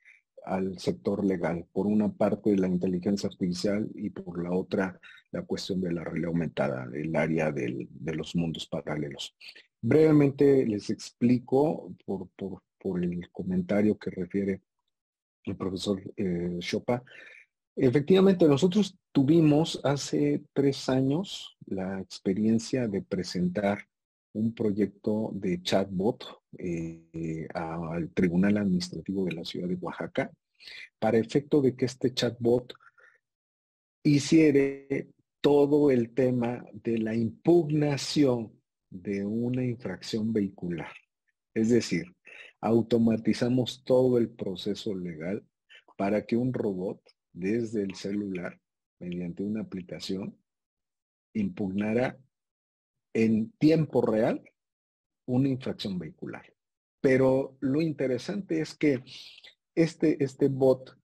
[0.45, 1.67] al sector legal.
[1.73, 5.01] Por una parte la inteligencia artificial y por la otra
[5.31, 9.35] la cuestión de la realidad aumentada, el área de los mundos paralelos.
[9.81, 12.29] Brevemente les explico por,
[13.03, 14.63] el comentario que refiere
[15.45, 17.03] el profesor eh, Chopa
[17.81, 23.87] Efectivamente, nosotros tuvimos hace tres años la experiencia de presentar
[24.33, 26.25] un proyecto de chatbot
[26.59, 30.33] eh, al Tribunal Administrativo de la Ciudad de Oaxaca
[30.99, 32.75] para efecto de que este chatbot
[34.03, 35.07] hiciera
[35.41, 38.58] todo el tema de la impugnación
[38.91, 40.93] de una infracción vehicular.
[41.55, 42.15] Es decir,
[42.61, 45.45] automatizamos todo el proceso legal
[45.97, 47.01] para que un robot
[47.33, 48.61] desde el celular,
[48.99, 50.37] mediante una aplicación,
[51.35, 52.19] impugnara
[53.13, 54.43] en tiempo real
[55.27, 56.53] una infracción vehicular.
[57.01, 59.03] Pero lo interesante es que
[59.75, 60.99] este, este bot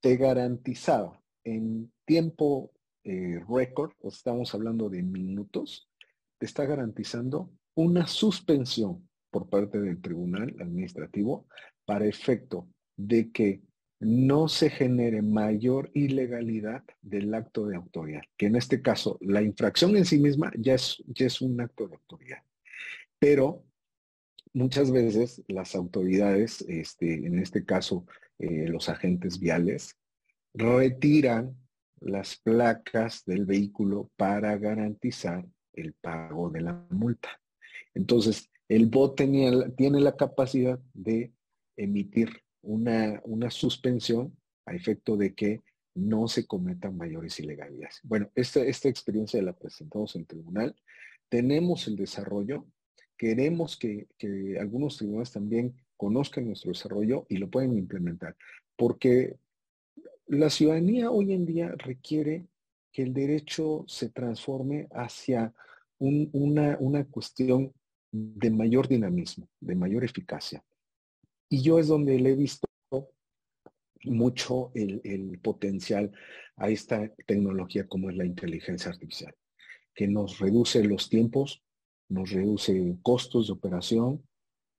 [0.00, 2.72] te garantizaba en tiempo
[3.04, 5.87] eh, récord, estamos hablando de minutos,
[6.38, 11.46] te está garantizando una suspensión por parte del tribunal administrativo
[11.84, 13.62] para efecto de que
[14.00, 19.96] no se genere mayor ilegalidad del acto de autoridad, que en este caso la infracción
[19.96, 22.42] en sí misma ya es, ya es un acto de autoridad.
[23.18, 23.64] Pero
[24.52, 28.06] muchas veces las autoridades, este, en este caso
[28.38, 29.96] eh, los agentes viales,
[30.54, 31.56] retiran
[32.00, 35.44] las placas del vehículo para garantizar
[35.80, 37.40] el pago de la multa.
[37.94, 41.32] Entonces, el bot tenía, tiene la capacidad de
[41.76, 42.30] emitir
[42.62, 44.36] una, suspensión
[44.66, 45.60] a efecto de que
[45.94, 48.00] no se cometan mayores ilegalidades.
[48.02, 50.76] Bueno, esta, esta experiencia la presentamos en tribunal.
[51.28, 52.66] Tenemos el desarrollo.
[53.16, 58.36] Queremos que, que algunos tribunales también conozcan nuestro desarrollo y lo pueden implementar.
[58.76, 59.36] Porque
[60.26, 62.46] la ciudadanía hoy en día requiere
[62.92, 65.54] que el derecho se transforme hacia
[65.98, 67.72] una, una cuestión
[68.10, 70.62] de mayor dinamismo, de mayor eficacia.
[71.48, 72.68] Y yo es donde le he visto
[74.04, 76.12] mucho el, potencial
[76.56, 79.34] a esta tecnología como es la inteligencia artificial,
[79.94, 81.62] que nos reduce los tiempos,
[82.08, 84.24] nos reduce costos de operación,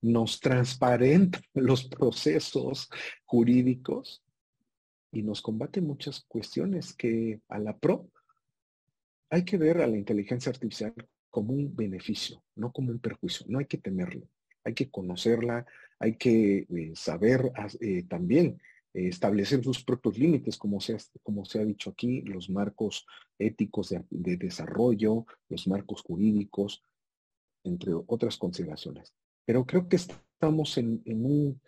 [0.01, 2.89] nos transparenta los procesos
[3.25, 4.23] jurídicos
[5.11, 8.09] y nos combate muchas cuestiones que a la pro
[9.29, 10.93] hay que ver a la inteligencia artificial
[11.29, 13.45] como un beneficio, no como un perjuicio.
[13.49, 14.27] No hay que temerlo,
[14.63, 15.65] hay que conocerla,
[15.99, 18.59] hay que eh, saber eh, también
[18.93, 23.05] eh, establecer sus propios límites, como se, ha, dicho aquí, los marcos
[23.37, 26.83] éticos de, desarrollo, los marcos jurídicos,
[27.63, 29.13] entre otras consideraciones.
[29.45, 31.61] Pero creo que estamos en un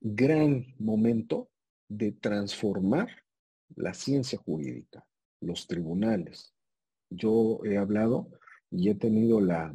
[0.00, 1.50] gran momento
[1.88, 3.08] de transformar
[3.76, 5.04] la ciencia jurídica,
[5.40, 6.54] los tribunales,
[7.10, 8.30] yo he hablado
[8.70, 9.74] y he tenido la,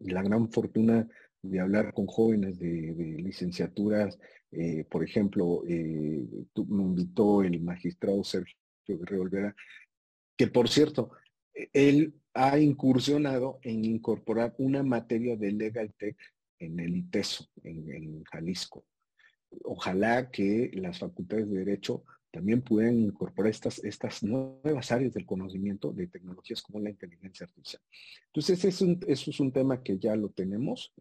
[0.00, 1.08] la gran fortuna
[1.42, 4.18] de hablar con jóvenes de, licenciaturas.
[4.50, 6.24] Eh, por ejemplo, eh,
[6.68, 9.56] me invitó el magistrado Sergio Guerrero Olvera,
[10.36, 11.10] que por cierto,
[11.72, 16.16] él ha incursionado en incorporar una materia de Legal Tech
[16.58, 18.84] en el ITESO, en, en Jalisco.
[19.62, 25.92] Ojalá que las facultades de Derecho también pueden incorporar estas, estas nuevas áreas del conocimiento
[25.92, 27.80] de tecnologías como la inteligencia artificial.
[28.26, 30.92] Entonces, es un, eso es un tema que ya lo tenemos,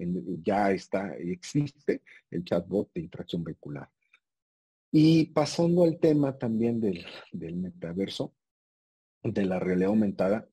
[0.43, 3.89] ya está, existe el chatbot de interacción vehicular.
[4.91, 8.35] Y pasando al tema también del, del metaverso,
[9.23, 10.47] de la realidad aumentada,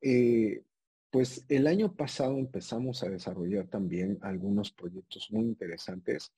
[0.00, 0.62] eh,
[1.10, 6.32] pues el año pasado empezamos a desarrollar también algunos proyectos muy interesantes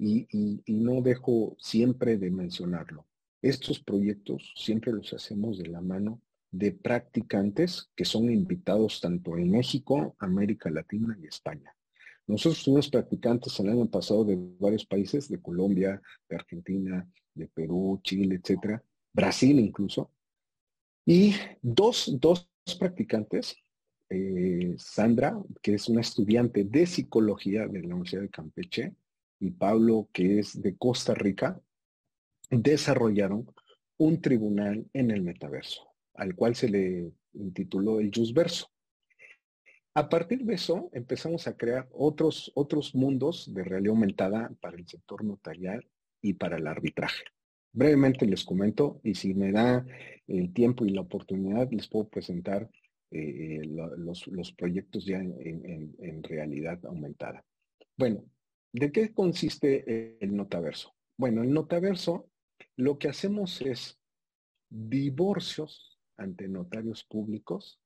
[0.00, 3.06] y, no dejo siempre de mencionarlo.
[3.42, 9.50] Estos proyectos siempre los hacemos de la mano de practicantes que son invitados tanto en
[9.50, 11.74] México, América Latina y España.
[12.26, 18.00] Nosotros tuvimos practicantes el año pasado de varios países, de Colombia, de Argentina, de Perú,
[18.02, 20.10] Chile, etcétera, Brasil incluso.
[21.06, 22.48] Y dos, dos
[22.78, 23.56] practicantes,
[24.10, 28.94] eh, Sandra, que es una estudiante de psicología de la Universidad de Campeche,
[29.40, 31.60] y Pablo, que es de Costa Rica,
[32.50, 33.46] desarrollaron
[33.96, 38.68] un tribunal en el metaverso, al cual se le intituló el Verso.
[39.94, 44.86] A partir de eso empezamos a crear otros, otros mundos de realidad aumentada para el
[44.86, 45.86] sector notarial
[46.22, 47.24] y para el arbitraje.
[47.72, 49.84] Brevemente les comento y si me da
[50.26, 52.70] el tiempo y la oportunidad les puedo presentar
[53.10, 57.44] eh, los, proyectos ya en realidad aumentada.
[57.96, 58.24] Bueno,
[58.72, 60.94] ¿de qué consiste el notaverso?
[61.18, 62.29] Bueno, el notaverso
[62.80, 63.98] lo que hacemos es
[64.70, 67.80] divorcios ante notarios públicos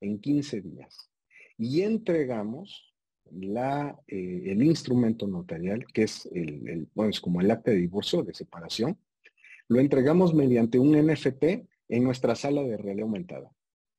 [0.00, 1.10] en 15 días
[1.58, 2.94] y entregamos
[3.26, 8.34] eh, el instrumento notarial, que es, el, bueno, es como el acta de divorcio, de
[8.34, 8.98] separación,
[9.68, 11.44] lo entregamos mediante un NFT
[11.88, 13.52] en nuestra sala de realidad aumentada.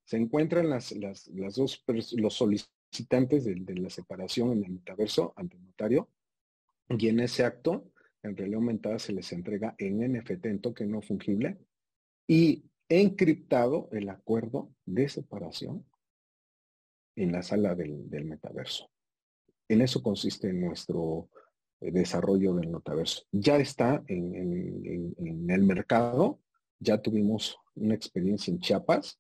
[0.04, 5.64] Se encuentran las, las, los solicitantes de, de, la separación en el metaverso ante el
[5.64, 6.10] notario
[6.90, 7.93] y en ese acto
[8.24, 11.58] en realidad aumentada se les entrega en NFT, en token no fungible,
[12.28, 15.86] y encriptado el acuerdo de separación
[17.16, 18.90] en la sala del, metaverso.
[19.68, 21.30] En eso consiste nuestro
[21.80, 23.24] eh, desarrollo del metaverso.
[23.32, 26.40] Ya está en, en, el mercado,
[26.80, 29.20] ya tuvimos una experiencia en Chiapas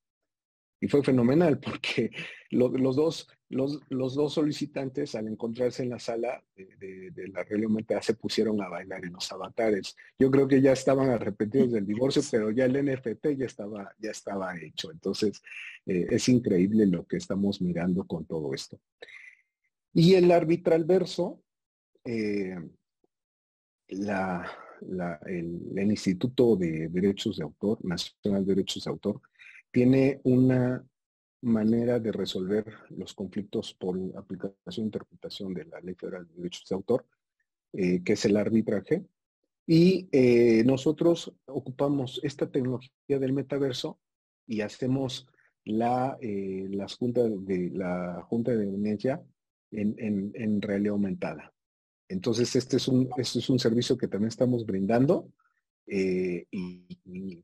[0.83, 2.11] y fue fenomenal porque
[2.49, 8.15] los, dos, los, dos solicitantes al encontrarse en la sala de, la realidad aumentada se
[8.15, 9.95] pusieron a bailar en los avatares.
[10.19, 14.11] Yo creo que ya estaban arrepentidos del divorcio, pero ya el NFT ya estaba, ya
[14.11, 14.91] estaba hecho.
[14.91, 15.41] Entonces,
[15.85, 18.77] eh, es increíble lo que estamos mirando con todo esto.
[19.93, 21.41] Y el arbitral verso,
[22.03, 22.59] eh,
[23.87, 24.51] la,
[25.27, 29.21] el, el Instituto de Derechos de Autor, Nacional de Derechos de Autor,
[29.73, 30.85] tiene una
[31.41, 36.69] manera de resolver los conflictos por aplicación e interpretación de la Ley Federal de Derechos
[36.69, 37.05] de Autor,
[37.73, 39.03] eh, que es el arbitraje.
[39.65, 43.97] Y eh, nosotros ocupamos esta tecnología del metaverso
[44.45, 45.25] y hacemos
[45.65, 49.23] la, eh, las de, la Junta de Evidencia
[49.71, 49.95] en,
[50.35, 51.51] en, realidad aumentada.
[52.07, 55.29] Entonces, este es, un, este es un servicio que también estamos brindando
[55.87, 57.43] y,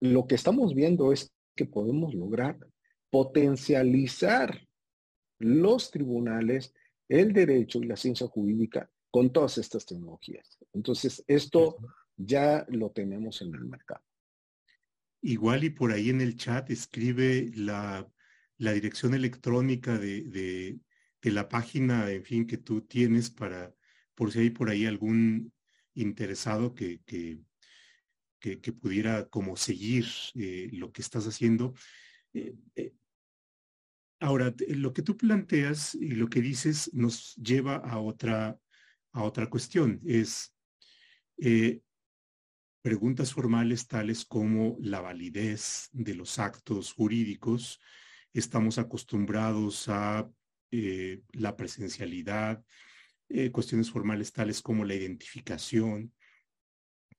[0.00, 2.58] lo que estamos viendo es que podemos lograr
[3.10, 4.66] potencializar
[5.38, 6.72] los tribunales,
[7.08, 10.58] el derecho y la ciencia jurídica con todas estas tecnologías.
[10.72, 11.76] Entonces, esto
[12.16, 14.02] ya lo tenemos en el mercado.
[15.20, 18.10] Igual y por ahí en el chat escribe la,
[18.56, 20.78] dirección electrónica de,
[21.22, 23.74] la página, en fin, que tú tienes para,
[24.14, 25.52] por si hay por ahí algún
[25.94, 27.40] interesado que, que,
[28.42, 31.74] que, pudiera como seguir eh, lo que estás haciendo.
[32.34, 32.92] Eh, eh,
[34.20, 38.58] ahora, lo que tú planteas y lo que dices nos lleva a otra,
[39.12, 40.00] a otra cuestión.
[40.04, 40.52] Es
[42.82, 47.80] preguntas formales tales como la validez de los actos jurídicos.
[48.32, 50.28] Estamos acostumbrados a
[50.70, 52.64] la presencialidad,
[53.50, 56.12] cuestiones formales tales como la identificación,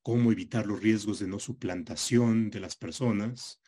[0.03, 3.61] cómo evitar los riesgos de no suplantación de las personas,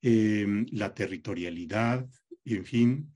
[0.00, 2.08] em, la territorialidad,
[2.44, 3.12] en fin,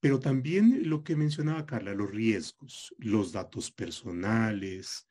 [0.00, 5.06] pero también lo que mencionaba Carla, los riesgos, los datos personales,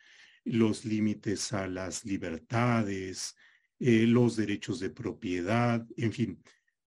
[0.46, 3.36] los límites a las libertades,
[3.80, 6.44] eh, los derechos de propiedad, en fin,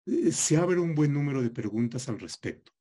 [0.06, 2.72] eh, se abre un buen número de preguntas al respecto.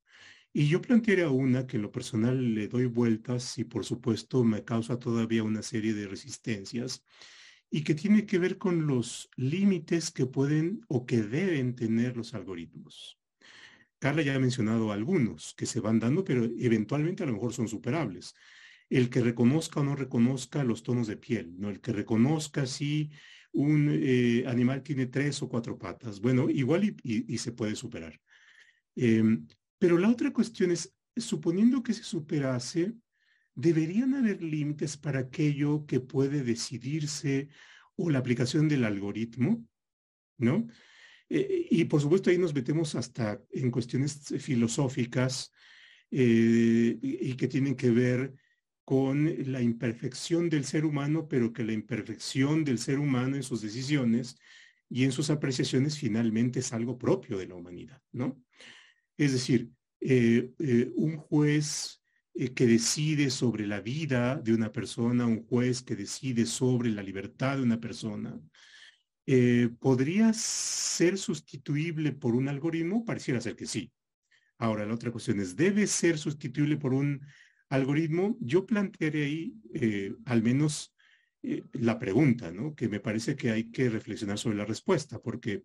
[0.53, 4.63] Y yo plantearía una que en lo personal le doy vueltas y por supuesto me
[4.63, 7.05] causa todavía una serie de resistencias
[7.69, 12.33] y que tiene que ver con los límites que pueden o que deben tener los
[12.33, 13.17] algoritmos.
[13.97, 17.69] Carla ya ha mencionado algunos que se van dando, pero eventualmente a lo mejor son
[17.69, 18.33] superables.
[18.89, 21.69] El que reconozca o no reconozca los tonos de piel, ¿no?
[21.69, 23.11] El que reconozca si
[23.53, 26.19] un eh, animal tiene tres o cuatro patas.
[26.19, 28.19] Bueno, igual y, se puede superar.
[28.95, 29.47] Em,
[29.81, 32.93] pero la otra cuestión es, suponiendo que se superase,
[33.55, 37.49] deberían haber límites para aquello que puede decidirse
[37.95, 39.65] o la aplicación del algoritmo,
[40.37, 40.67] ¿no?
[41.29, 45.51] Eh, y por supuesto ahí nos metemos hasta en cuestiones filosóficas
[46.11, 48.35] eh, y que tienen que ver
[48.85, 53.63] con la imperfección del ser humano, pero que la imperfección del ser humano en sus
[53.63, 54.37] decisiones
[54.87, 58.39] y en sus apreciaciones finalmente es algo propio de la humanidad, ¿no?
[59.21, 59.69] Es decir,
[59.99, 62.01] eh, eh, un juez
[62.33, 67.03] eh, que decide sobre la vida de una persona, un juez que decide sobre la
[67.03, 68.41] libertad de una persona,
[69.79, 73.05] ¿podría ser sustituible por un algoritmo?
[73.05, 73.91] Pareciera ser que sí.
[74.57, 77.21] Ahora, la otra cuestión es, ¿debe ser sustituible por un
[77.69, 78.37] algoritmo?
[78.41, 80.95] Yo plantearé ahí al menos
[81.73, 82.73] la pregunta, ¿no?
[82.73, 85.63] Que me parece que hay que reflexionar sobre la respuesta, porque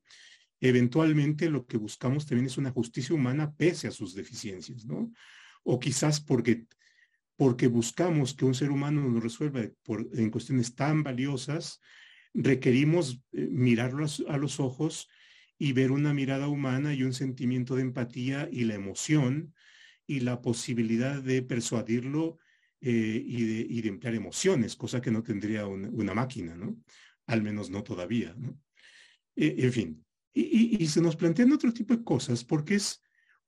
[0.61, 5.13] eventualmente lo que buscamos también es una justicia humana pese a sus deficiencias, ¿no?
[5.63, 6.67] O quizás porque,
[7.37, 11.81] porque buscamos que un ser humano nos resuelva en cuestiones tan valiosas,
[12.33, 15.09] requerimos eh, mirarlo a, los ojos
[15.59, 19.55] y ver una mirada humana y un sentimiento de empatía y la emoción
[20.07, 22.39] y la posibilidad de persuadirlo
[22.81, 26.77] eh, y, de, emplear emociones, cosa que no tendría una, máquina, ¿no?
[27.27, 28.37] Al menos no todavía.
[29.35, 30.06] E, en fin,
[30.37, 33.03] y, se nos plantean otro tipo de cosas porque es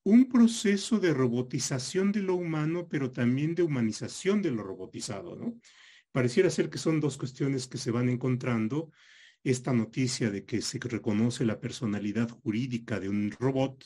[0.04, 5.60] un proceso de robotización de lo humano, pero también de humanización de lo robotizado, ¿no?
[6.12, 8.90] Pareciera ser que son dos cuestiones que se van encontrando.
[9.44, 13.84] Esta noticia de que se reconoce la personalidad jurídica de un robot,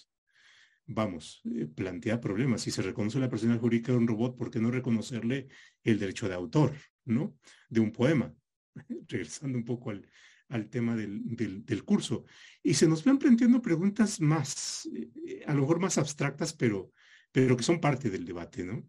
[0.86, 2.62] vamos, eh, plantea problemas.
[2.62, 5.48] Si se reconoce la personalidad jurídica de un robot, ¿por qué no reconocerle
[5.82, 6.72] el derecho de autor,
[7.04, 7.36] ¿no?
[7.68, 8.32] De un poema.
[9.08, 10.06] Regresando un poco al,
[10.52, 11.22] al tema del,
[11.64, 12.26] del, curso.
[12.62, 16.92] Y se nos van planteando preguntas más, eh, a lo mejor más abstractas, pero,
[17.32, 18.86] pero que son parte del debate, ¿no?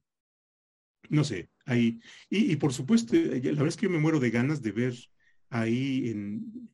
[1.09, 4.29] No sé, ahí, y, por supuesto, eh, la verdad es que yo me muero de
[4.29, 4.93] ganas de ver
[5.49, 6.69] ahí en,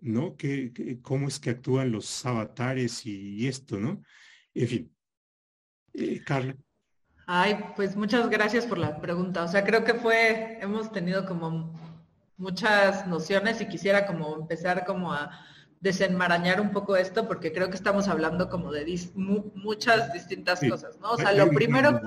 [0.00, 0.36] ¿no?
[0.36, 4.02] Que, cómo es que actúan los avatares y, esto, ¿no?
[4.52, 4.96] En fin.
[5.92, 6.56] Eh, Carla.
[7.28, 9.44] Ay, pues muchas gracias por la pregunta.
[9.44, 11.95] O sea, creo que fue, hemos tenido como
[12.38, 15.30] muchas nociones y quisiera como empezar como a
[15.80, 18.84] desenmarañar un poco esto porque creo que estamos hablando como de
[19.14, 21.12] muchas distintas cosas, ¿no?
[21.12, 22.00] O sea, lo primero,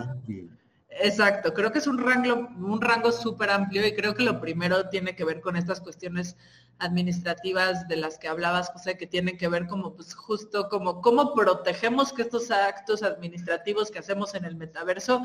[0.89, 4.89] exacto, creo que es un rango, un rango súper amplio y creo que lo primero
[4.89, 6.35] tiene que ver con estas cuestiones
[6.79, 11.33] administrativas de las que hablabas, José, que tienen que ver como pues justo como cómo
[11.33, 15.21] protegemos que estos actos administrativos que hacemos en el metaverso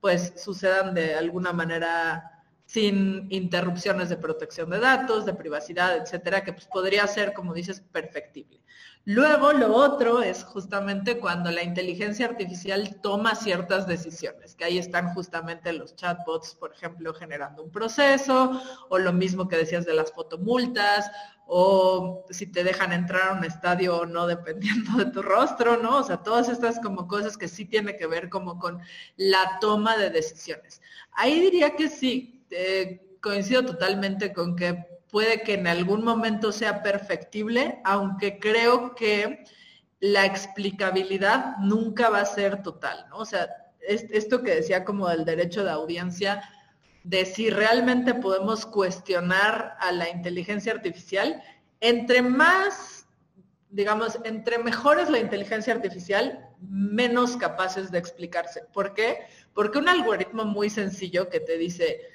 [0.00, 2.33] pues sucedan de alguna manera
[2.66, 7.80] sin interrupciones de protección de datos, de privacidad, etcétera, que pues podría ser, como dices,
[7.80, 8.60] perfectible.
[9.06, 15.12] Luego, lo otro es justamente cuando la inteligencia artificial toma ciertas decisiones, que ahí están
[15.12, 20.10] justamente los chatbots, por ejemplo, generando un proceso, o lo mismo que decías de las
[20.10, 21.10] fotomultas,
[21.46, 25.98] o si te dejan entrar a un estadio o no, dependiendo de tu rostro, ¿no?
[25.98, 28.80] O sea, todas estas como cosas que sí tiene que ver como con
[29.16, 30.80] la toma de decisiones.
[31.12, 36.82] Ahí diría que sí, eh, coincido totalmente con que puede que en algún momento sea
[36.82, 39.44] perfectible, aunque creo que
[40.00, 43.18] la explicabilidad nunca va a ser total, ¿no?
[43.18, 43.48] O sea,
[43.80, 46.42] esto que decía como del derecho de audiencia,
[47.04, 51.42] de si realmente podemos cuestionar a la inteligencia artificial,
[51.80, 53.06] entre más,
[53.70, 58.62] digamos, entre mejor es la inteligencia artificial, menos capaces de explicarse.
[58.72, 59.20] ¿Por qué?
[59.54, 62.13] Porque un algoritmo muy sencillo que te dice,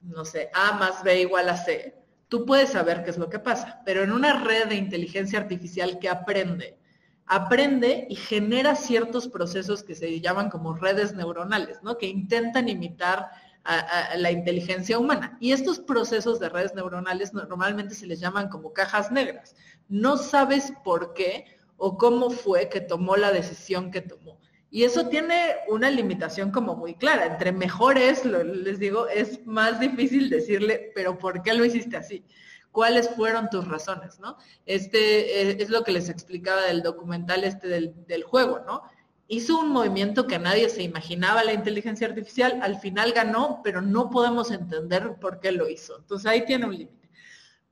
[0.00, 1.94] no sé, A más B igual a C,
[2.28, 5.98] tú puedes saber qué es lo que pasa, pero en una red de inteligencia artificial
[5.98, 6.78] que aprende,
[7.26, 11.96] aprende y genera ciertos procesos que se llaman como redes neuronales, ¿no?
[11.96, 13.30] Que intentan imitar
[13.62, 15.36] a, la inteligencia humana.
[15.40, 19.54] Y estos procesos de redes neuronales normalmente se les llaman como cajas negras.
[19.88, 21.44] No sabes por qué
[21.76, 24.39] o cómo fue que tomó la decisión que tomó.
[24.70, 27.26] Y eso tiene una limitación como muy clara.
[27.26, 32.24] Entre mejores, les digo, es más difícil decirle, pero ¿por qué lo hiciste así?
[32.70, 34.20] ¿Cuáles fueron tus razones?
[34.20, 34.36] ¿no?
[34.66, 38.82] Este eh, es lo que les explicaba del documental este del, del juego, ¿no?
[39.26, 44.10] Hizo un movimiento que nadie se imaginaba la inteligencia artificial, al final ganó, pero no
[44.10, 45.98] podemos entender por qué lo hizo.
[45.98, 47.08] Entonces ahí tiene un límite.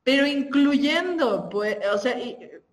[0.04, 2.16] Pero incluyendo, pues, o sea,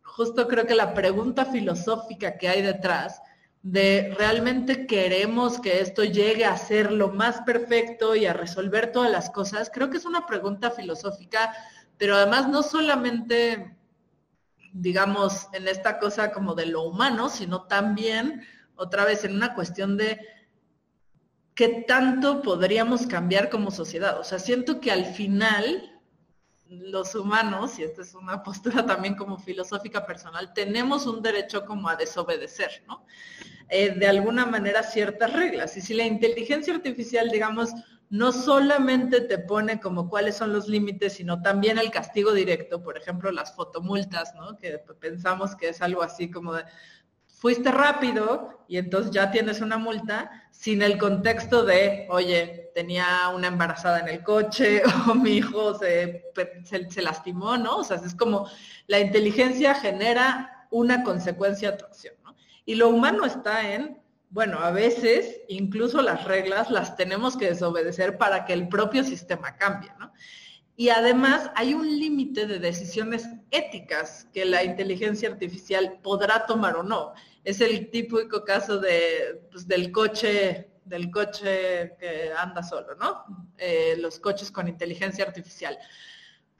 [0.03, 3.21] justo creo que la pregunta filosófica que hay detrás
[3.65, 9.09] de realmente queremos que esto llegue a ser lo más perfecto y a resolver todas
[9.09, 11.51] las cosas, creo que es una pregunta filosófica,
[11.97, 13.75] pero además no solamente,
[14.71, 18.43] digamos, en esta cosa como de lo humano, sino también,
[18.75, 20.19] otra vez, en una cuestión de
[21.55, 24.19] qué tanto podríamos cambiar como sociedad.
[24.19, 25.91] O sea, siento que al final
[26.69, 31.89] los humanos, y esta es una postura también como filosófica personal, tenemos un derecho como
[31.89, 33.07] a desobedecer, ¿no?
[33.69, 35.75] Eh, de alguna manera ciertas reglas.
[35.77, 37.71] Y si la inteligencia artificial, digamos,
[38.09, 42.97] no solamente te pone como cuáles son los límites, sino también el castigo directo, por
[42.97, 44.57] ejemplo, las fotomultas, ¿no?
[44.57, 46.63] Que pensamos que es algo así como de,
[47.27, 53.47] fuiste rápido y entonces ya tienes una multa, sin el contexto de, oye, tenía una
[53.47, 56.23] embarazada en el coche o mi hijo se,
[56.63, 57.77] se, lastimó, ¿no?
[57.77, 58.49] O sea, es como
[58.87, 62.15] la inteligencia genera una consecuencia a tu acción.
[62.65, 68.17] Y lo humano está en, bueno, a veces incluso las reglas las tenemos que desobedecer
[68.17, 70.11] para que el propio sistema cambie, ¿no?
[70.77, 76.83] Y además hay un límite de decisiones éticas que la inteligencia artificial podrá tomar o
[76.83, 77.13] no.
[77.45, 83.25] Es el típico caso de, pues, del coche del coche que anda solo, ¿no?
[83.57, 85.77] Eh, los coches con inteligencia artificial.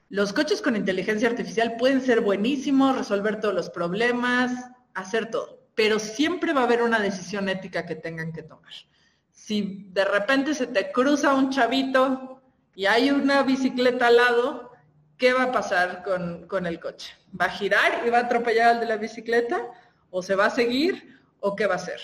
[0.10, 4.51] Los coches con inteligencia artificial pueden ser buenísimos, resolver todos los problemas,
[4.95, 8.73] hacer todo pero siempre va a haber una decisión ética que tengan que tomar.
[9.32, 12.41] Si de repente se te cruza un chavito
[12.73, 14.71] y hay una bicicleta al lado,
[15.17, 17.13] ¿qué va a pasar con, el coche?
[17.39, 19.69] ¿Va a girar y va a atropellar al de la bicicleta?
[20.09, 21.19] ¿O se va a seguir?
[21.41, 21.99] ¿O qué va a hacer?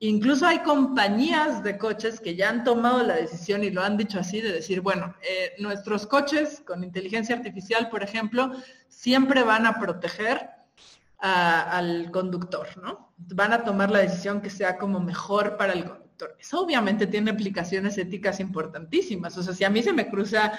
[0.00, 4.20] Incluso hay compañías de coches que ya han tomado la decisión y lo han dicho
[4.20, 8.52] así, de decir, bueno, eh, nuestros coches con inteligencia artificial, por ejemplo,
[8.86, 10.50] siempre van a proteger
[11.18, 13.12] al conductor, ¿no?
[13.16, 16.36] Van a tomar la decisión que sea como mejor para el conductor.
[16.38, 19.36] Eso obviamente tiene implicaciones éticas importantísimas.
[19.36, 20.52] O sea, si a mí se me cruza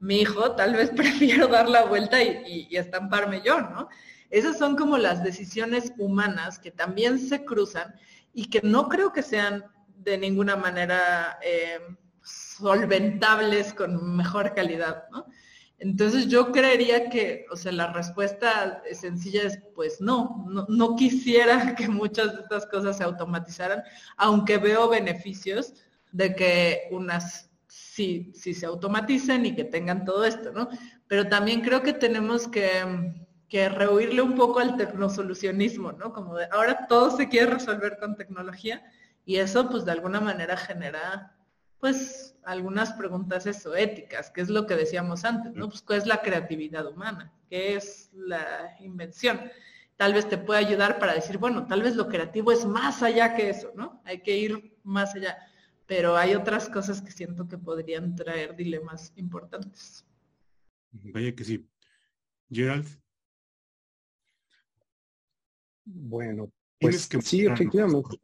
[0.00, 3.88] mi hijo, tal vez prefiero dar la vuelta y, estamparme yo, ¿no?
[4.30, 7.94] Esas son como las decisiones humanas que también se cruzan
[8.32, 9.64] y que no creo que sean
[9.98, 11.78] de ninguna manera eh,
[12.22, 15.26] solventables con mejor calidad, ¿no?
[15.82, 21.88] Entonces yo creería que, o sea, la respuesta sencilla es, pues no, no, quisiera que
[21.88, 23.82] muchas de estas cosas se automatizaran,
[24.16, 25.74] aunque veo beneficios
[26.12, 30.68] de que unas sí, sí se automaticen y que tengan todo esto, ¿no?
[31.08, 33.12] Pero también creo que tenemos que,
[33.48, 36.12] que rehuirle un poco al tecnosolucionismo, ¿no?
[36.12, 38.84] Como de ahora todo se quiere resolver con tecnología
[39.24, 41.34] y eso pues de alguna manera genera
[41.82, 45.68] pues algunas preguntas eso, éticas, que es lo que decíamos antes, ¿no?
[45.68, 47.32] Pues, ¿qué es la creatividad humana?
[47.50, 49.40] ¿Qué es la invención?
[49.96, 53.34] Tal vez te puede ayudar para decir, bueno, tal vez lo creativo es más allá
[53.34, 54.00] que eso, ¿no?
[54.04, 55.36] Hay que ir más allá.
[55.88, 60.06] Pero hay otras cosas que siento que podrían traer dilemas importantes.
[60.92, 61.68] Vaya que sí.
[62.48, 62.86] Gerald.
[65.84, 68.20] Bueno, pues sí, efectivamente.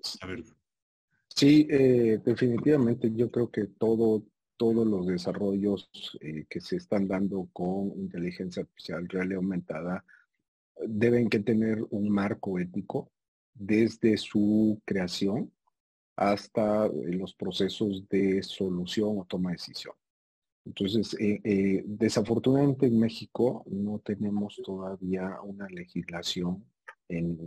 [1.38, 4.24] Sí, eh, definitivamente yo creo que todo,
[4.56, 5.88] todos los desarrollos
[6.20, 10.04] eh, que se están dando con inteligencia artificial real y aumentada
[10.84, 13.12] deben que tener un marco ético
[13.54, 15.52] desde su creación
[16.16, 19.94] hasta eh, los procesos de solución o toma de decisión.
[20.64, 21.16] Entonces,
[21.86, 26.64] desafortunadamente en México no tenemos todavía una legislación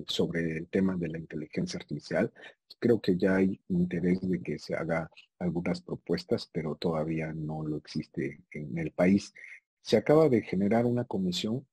[0.08, 2.32] sobre el tema de la inteligencia artificial.
[2.80, 5.10] Creo que ya hay interés de que se haga
[5.40, 9.34] algunas propuestas, pero todavía no lo existe en el país.
[9.82, 11.66] Se acaba de generar una comisión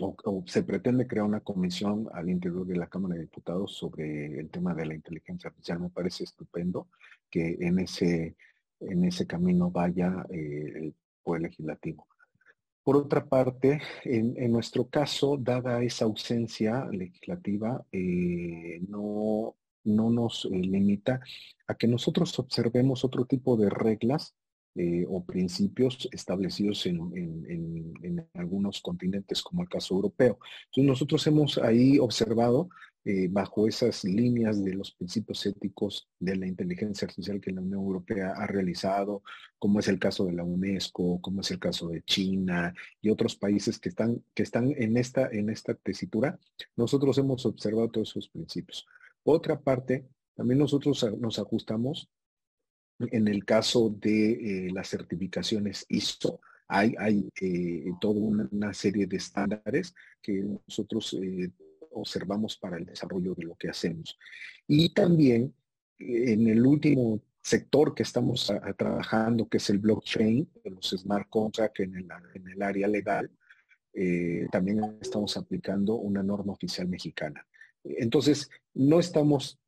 [0.00, 4.50] o, se pretende crear una comisión al interior de la Cámara de Diputados sobre el
[4.50, 5.80] tema de la inteligencia artificial.
[5.80, 6.88] Me parece estupendo
[7.28, 8.36] que en ese,
[8.80, 12.06] en ese camino vaya eh, el Poder Legislativo.
[12.90, 20.56] Por otra parte, en, nuestro caso, dada esa ausencia legislativa, eh, no, no nos eh,
[20.56, 21.20] limita
[21.68, 24.34] a que nosotros observemos otro tipo de reglas
[24.74, 30.40] eh, o principios establecidos en, algunos continentes, como el caso europeo.
[30.64, 32.70] Entonces nosotros hemos ahí observado
[33.02, 37.80] eh, bajo esas líneas de los principios éticos de la inteligencia artificial que la Unión
[37.80, 39.22] Europea ha realizado,
[39.58, 43.36] como es el caso de la UNESCO, como es el caso de China y otros
[43.36, 46.38] países que están, que están en, esta, en esta tesitura,
[46.76, 48.86] nosotros hemos observado todos esos principios.
[49.22, 52.10] Otra parte, también nosotros nos ajustamos
[52.98, 54.32] en el caso de
[54.66, 61.16] eh, las certificaciones ISO, hay, hay eh, toda una, serie de estándares que nosotros
[61.90, 64.18] observamos para el desarrollo de lo que hacemos.
[64.66, 65.54] Y también
[65.98, 71.96] en el último sector que estamos trabajando, que es el blockchain, los smart contracts en
[71.96, 73.30] el, en el área legal,
[74.50, 77.46] también estamos aplicando una norma oficial mexicana.
[77.82, 79.60] Entonces, no estamos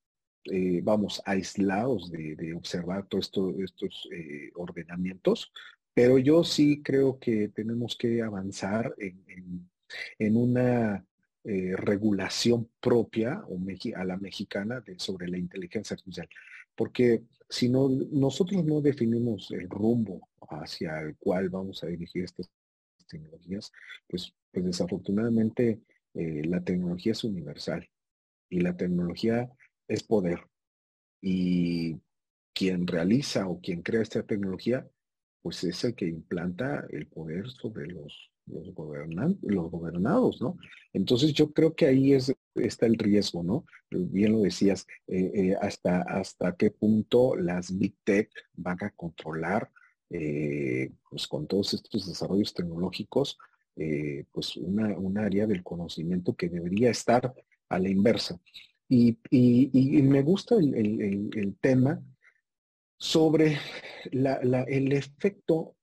[0.50, 5.52] eh, vamos, aislados de, observar todos estos eh, ordenamientos,
[5.94, 9.68] pero yo sí creo que tenemos que avanzar en,
[10.36, 11.04] una
[11.44, 13.58] eh, regulación propia o
[13.96, 16.28] a la mexicana sobre la inteligencia artificial.
[16.74, 22.50] Porque si no, nosotros no definimos el rumbo hacia el cual vamos a dirigir estas
[23.08, 23.72] tecnologías,
[24.06, 25.80] pues, pues desafortunadamente
[26.14, 27.88] la tecnología es universal
[28.48, 29.50] y la tecnología
[29.88, 30.46] es poder.
[31.20, 32.00] Y
[32.52, 34.86] quien realiza o quien crea esta tecnología,
[35.40, 38.66] pues es el que implanta el poder sobre los, los,
[39.42, 40.56] los gobernados, ¿no?
[40.92, 43.64] Entonces yo creo que ahí es, está el riesgo, ¿no?
[43.90, 49.70] Bien lo decías, eh, eh, hasta, hasta qué punto las Big Tech van a controlar,
[50.10, 53.38] eh, pues con todos estos desarrollos tecnológicos,
[54.32, 57.32] pues una, un área del conocimiento que debería estar
[57.70, 58.38] a la inversa.
[58.86, 59.16] Y,
[60.02, 62.02] me gusta el, tema
[62.98, 63.56] sobre
[64.12, 65.74] el efecto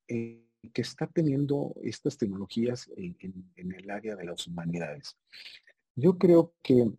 [0.73, 3.15] que está teniendo estas tecnologías en,
[3.55, 5.17] el área de las humanidades.
[5.95, 6.91] Yo creo que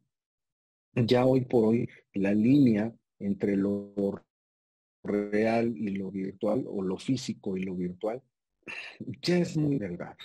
[0.95, 4.25] ya hoy por hoy la línea entre lo
[5.03, 8.23] real y lo virtual o lo físico y lo virtual
[9.23, 10.17] ya es muy delgada,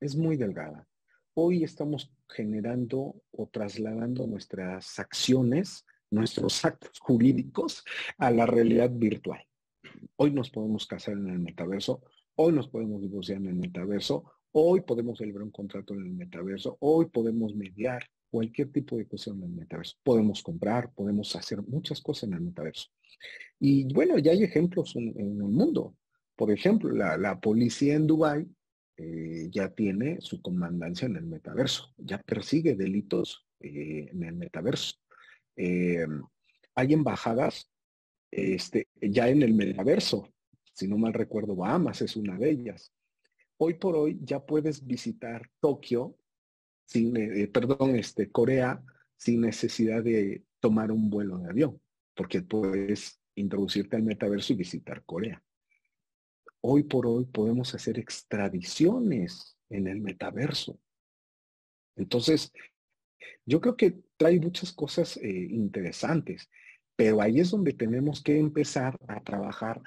[0.00, 0.86] es muy delgada.
[1.34, 7.84] Hoy estamos generando o trasladando nuestras acciones, nuestros actos jurídicos
[8.18, 9.40] a la realidad virtual.
[10.16, 12.02] Hoy nos podemos casar en el metaverso,
[12.40, 16.76] hoy nos podemos divorciar en el metaverso, hoy podemos celebrar un contrato en el metaverso,
[16.80, 19.96] hoy podemos mediar cualquier tipo de cuestión en el metaverso.
[20.04, 22.86] Podemos comprar, podemos hacer muchas cosas en el metaverso.
[23.58, 25.96] Y bueno, ya hay ejemplos en, el mundo.
[26.36, 28.46] Por ejemplo, la, policía en Dubái
[28.96, 34.94] eh, ya tiene su comandancia en el metaverso, ya persigue delitos eh, en el metaverso.
[35.56, 36.06] Eh,
[36.76, 37.68] hay embajadas
[38.30, 40.28] este, ya en el metaverso,
[40.78, 42.92] si no mal recuerdo, Bahamas es una de ellas.
[43.56, 46.16] Hoy por hoy ya puedes visitar Tokio,
[46.86, 47.12] sin,
[47.52, 48.82] perdón, este, Corea,
[49.16, 51.80] sin necesidad de tomar un vuelo de avión,
[52.14, 55.42] porque puedes introducirte al metaverso y visitar Corea
[56.60, 60.78] hoy por hoy podemos hacer extradiciones en el metaverso.
[61.96, 62.52] Entonces,
[63.44, 66.50] yo creo que trae muchas cosas eh, interesantes,
[66.96, 69.80] pero ahí es donde tenemos que empezar a trabajar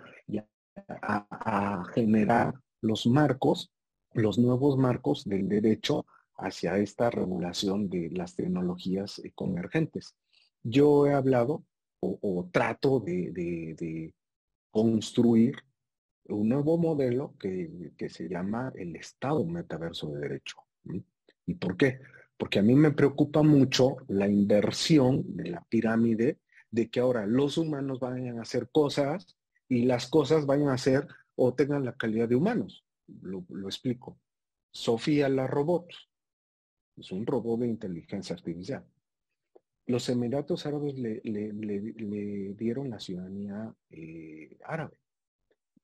[0.87, 3.71] a, generar los marcos,
[4.13, 6.05] los nuevos marcos del derecho
[6.35, 10.15] hacia esta regulación de las tecnologías eh, convergentes.
[10.63, 11.63] Yo he hablado
[11.99, 14.13] o, trato de
[14.71, 15.55] construir
[16.25, 20.57] un nuevo modelo que, se llama el Estado Metaverso de Derecho.
[21.45, 21.99] ¿Y por qué?
[22.41, 26.39] porque a mí me preocupa mucho la inversión de la pirámide
[26.71, 29.37] de que ahora los humanos vayan a hacer cosas
[29.71, 31.07] y las cosas vayan a ser
[31.37, 32.83] o tengan la calidad de humanos.
[33.21, 34.19] Lo, explico.
[34.69, 35.87] Sofía la robot
[36.97, 38.85] es un robot de inteligencia artificial.
[39.85, 41.21] Los Emiratos Árabes le,
[42.57, 44.97] dieron la ciudadanía eh, árabe.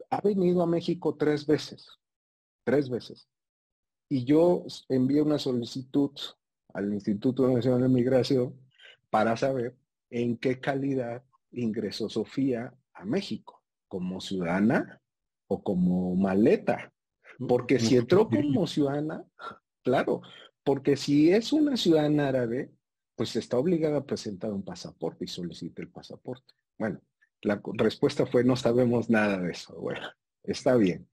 [0.09, 1.87] Ha venido a México tres veces,
[2.65, 3.29] tres veces.
[4.09, 6.11] Y yo envié una solicitud
[6.73, 8.53] al Instituto Nacional de Migración
[9.09, 9.77] para saber
[10.09, 13.56] en qué calidad ingresó Sofía a México,
[13.87, 15.01] como ciudadana
[15.47, 16.91] o como maleta.
[17.47, 19.23] Porque si entró como ciudadana,
[19.83, 20.21] claro,
[20.63, 22.71] porque si es una ciudadana árabe,
[23.15, 26.53] pues está obligada a presentar un pasaporte y solicita el pasaporte.
[26.77, 27.01] Bueno,
[27.41, 29.75] la respuesta fue no sabemos nada de eso.
[29.79, 30.07] Bueno,
[30.43, 31.07] está bien.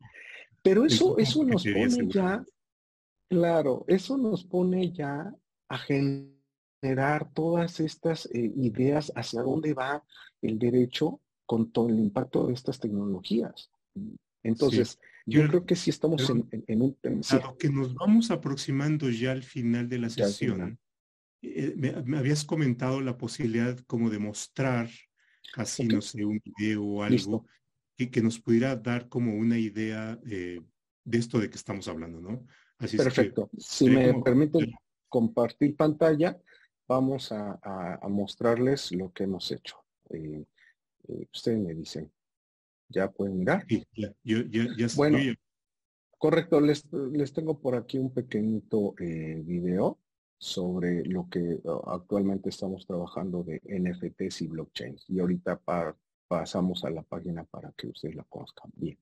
[0.62, 2.44] Pero eso, eso nos pone ya,
[3.28, 5.34] claro, eso nos pone ya
[5.68, 10.02] a generar todas estas eh, ideas hacia dónde va
[10.40, 13.70] el derecho con todo el impacto de estas tecnologías.
[14.42, 16.96] Entonces, yo, creo que sí estamos en, un...
[17.30, 20.78] A que nos vamos aproximando ya al final de la sesión,
[21.42, 24.88] eh, me, habías comentado la posibilidad como de mostrar
[25.52, 27.46] casi, no sé, un video o algo
[27.96, 32.46] que, que, nos pudiera dar como una idea de esto de que estamos hablando, ¿no?
[32.78, 33.50] Así Perfecto.
[33.56, 34.72] si me permiten
[35.08, 36.38] compartir pantalla,
[36.88, 39.76] vamos a, mostrarles lo que hemos hecho.
[40.10, 40.44] Eh,
[41.08, 42.10] eh, ustedes me dicen.
[42.88, 43.64] ¿Ya pueden mirar?
[43.68, 44.38] Sí, ya, yo,
[44.96, 45.18] bueno,
[46.18, 46.60] correcto.
[46.60, 49.98] Les, les tengo por aquí un pequeñito eh, video
[50.38, 55.08] sobre lo que uh, actualmente estamos trabajando de NFTs y blockchains.
[55.08, 55.60] Y ahorita
[56.28, 58.98] pasamos a la página para que ustedes la conozcan bien.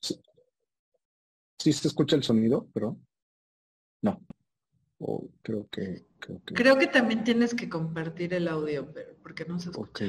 [0.00, 1.72] Sí.
[1.72, 2.96] se escucha el sonido, pero
[4.02, 4.20] no.
[5.42, 6.04] Creo que,
[6.54, 6.86] creo que.
[6.86, 10.06] también tienes que compartir el audio, pero porque no se escucha.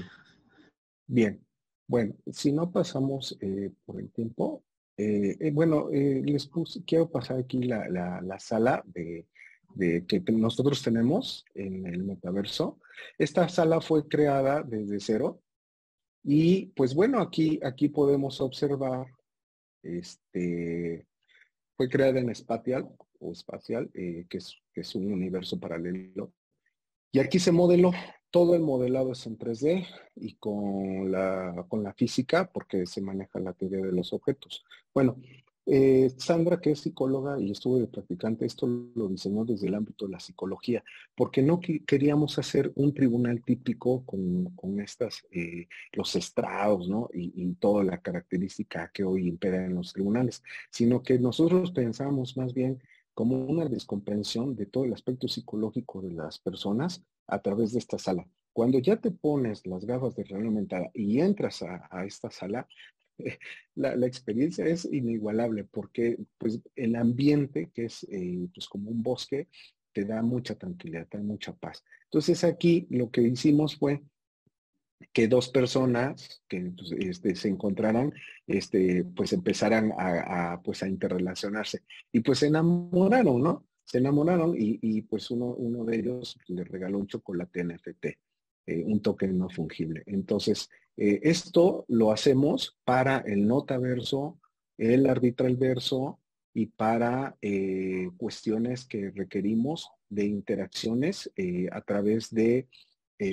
[1.08, 1.44] Bien.
[1.90, 4.64] Bueno, si no pasamos eh, por el tiempo,
[4.96, 9.26] eh, eh, bueno, les puse, quiero pasar aquí la, la, sala de,
[9.74, 12.80] de, que nosotros tenemos en el metaverso.
[13.18, 15.42] Esta sala fue creada desde cero
[16.24, 19.08] y pues bueno, aquí, aquí podemos observar,
[19.82, 21.08] este,
[21.76, 22.88] fue creada en Spatial
[23.20, 26.34] o Espacial, que, es, es un universo paralelo.
[27.12, 27.92] Y aquí se modeló
[28.32, 33.40] todo el modelado es en 3D y con la, con la física porque se maneja
[33.40, 34.64] la teoría de los objetos.
[34.94, 35.18] Bueno,
[35.66, 40.06] eh, Sandra, que es psicóloga y estuvo de practicante, esto lo diseñó desde el ámbito
[40.06, 40.84] de la psicología,
[41.16, 47.10] porque no queríamos hacer un tribunal típico con, con estas, eh, los estrados, ¿no?
[47.14, 52.36] Y, y, toda la característica que hoy impera en los tribunales, sino que nosotros pensamos
[52.36, 52.82] más bien
[53.20, 57.98] como una descomprensión de todo el aspecto psicológico de las personas a través de esta
[57.98, 58.26] sala.
[58.54, 62.66] Cuando ya te pones las gafas de realidad aumentada y entras a, esta sala,
[63.76, 69.50] la, experiencia es inigualable porque pues, el ambiente, que es eh, pues, como un bosque,
[69.92, 71.84] te da mucha tranquilidad, te da mucha paz.
[72.06, 74.02] Entonces aquí lo que hicimos fue
[75.14, 78.14] que dos personas que pues, este, se encontraran,
[78.48, 83.70] este, pues empezaran a, pues, a interrelacionarse y pues se enamoraron, ¿no?
[83.90, 88.06] se enamoraron y, pues uno, uno de ellos le regaló un chocolate NFT,
[88.68, 90.04] eh, un token no fungible.
[90.06, 94.40] Entonces, eh, esto lo hacemos para el notaverso,
[94.78, 96.20] el arbitral verso
[96.54, 101.32] y para eh, cuestiones que requerimos de interacciones
[101.72, 102.68] a través de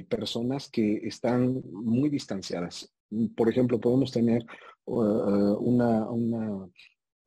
[0.09, 2.93] personas que están muy distanciadas.
[3.37, 4.45] Por ejemplo, podemos tener
[4.85, 6.69] uh, una, una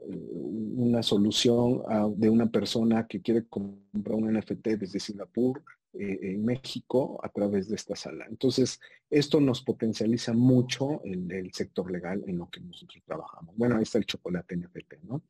[0.01, 1.81] una solución
[2.15, 5.61] de una persona que quiere comprar un NFT desde Singapur,
[5.93, 8.27] eh, en México, a través de esta sala.
[8.29, 8.79] Entonces,
[9.09, 13.57] esto nos potencializa mucho el, el, sector legal en lo que nosotros trabajamos.
[13.57, 15.23] Bueno, ahí está el chocolate NFT, ¿no?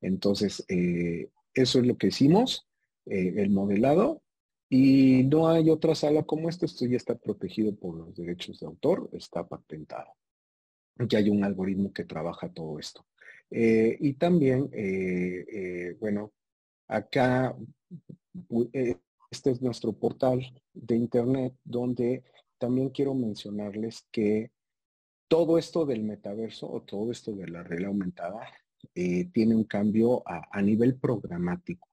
[0.00, 2.66] Entonces, eh, eso es lo que hicimos,
[3.06, 4.20] eh, el modelado,
[4.72, 8.66] y no hay otra sala como esta, esto ya está protegido por los derechos de
[8.66, 10.12] autor, está patentado.
[11.08, 13.04] Ya hay un algoritmo que trabaja todo esto.
[13.50, 16.32] Eh, y también, eh, eh, bueno,
[16.86, 17.56] acá,
[19.30, 20.40] este es nuestro portal
[20.72, 22.22] de Internet donde
[22.58, 24.52] también quiero mencionarles que
[25.26, 28.46] todo esto del metaverso o todo esto de la realidad aumentada
[28.94, 31.88] tiene un cambio a, nivel programático,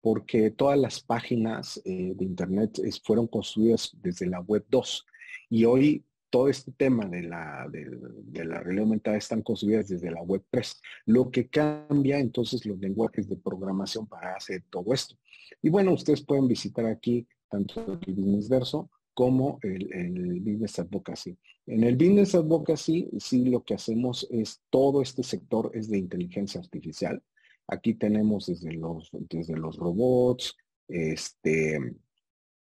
[0.00, 5.06] porque todas las páginas de Internet fueron construidas desde la web 2
[5.50, 10.22] y hoy todo este tema de la, de, la realidad aumentada están construidas desde la
[10.22, 15.16] web 3, lo que cambia entonces los lenguajes de programación para hacer todo esto.
[15.62, 21.36] Y bueno, ustedes pueden visitar aquí tanto el Business Verso como el, el, Business Advocacy.
[21.66, 26.60] En el Business Advocacy, sí lo que hacemos es todo este sector es de inteligencia
[26.60, 27.22] artificial.
[27.68, 30.56] Aquí tenemos desde los, desde los robots,
[30.88, 31.78] este,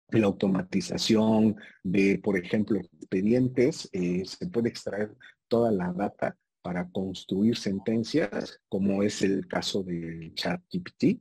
[0.10, 5.16] la automatización de, por ejemplo, expedientes, eh, se puede extraer
[5.48, 11.20] toda la data para construir sentencias, como es el caso del chat GPT,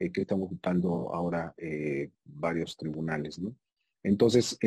[0.00, 3.54] eh, que están ocupando ahora eh, varios tribunales, ¿no?
[4.02, 4.58] Entonces,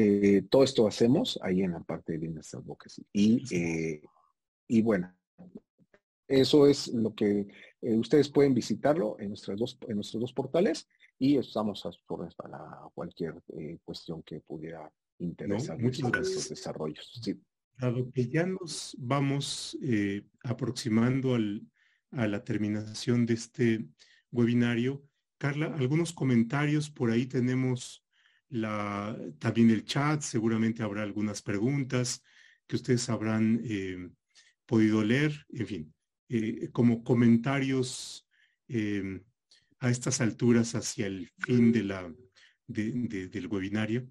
[0.51, 3.03] todo esto hacemos ahí en la parte de Business Advocacy.
[3.11, 3.43] Y,
[4.67, 5.11] y bueno,
[6.27, 7.47] eso es lo que
[7.81, 10.87] ustedes pueden visitarlo en, nuestras dos, en nuestros dos portales
[11.19, 11.91] y estamos a
[12.35, 12.59] para
[12.93, 17.21] cualquier eh, cuestión que pudiera interesar no, muchos desarrollos.
[17.77, 21.61] Dado que ya nos vamos eh, aproximando al,
[22.11, 23.85] a la terminación de este
[24.31, 25.03] webinario,
[25.37, 28.05] Carla, algunos comentarios, por ahí tenemos
[28.49, 32.23] la, también el chat, seguramente habrá algunas preguntas
[32.67, 34.09] que ustedes habrán eh,
[34.65, 35.93] podido leer, en fin,
[36.71, 38.27] como comentarios
[39.79, 42.13] a estas alturas hacia el fin de la,
[42.67, 44.07] del webinario?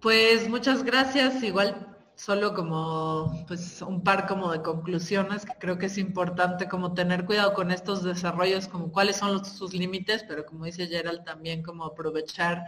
[0.00, 1.42] Pues muchas gracias.
[1.42, 6.94] Igual solo como pues un par como de conclusiones que creo que es importante como
[6.94, 11.62] tener cuidado con estos desarrollos, como cuáles son sus límites, pero como dice Gerald también
[11.62, 12.64] como aprovechar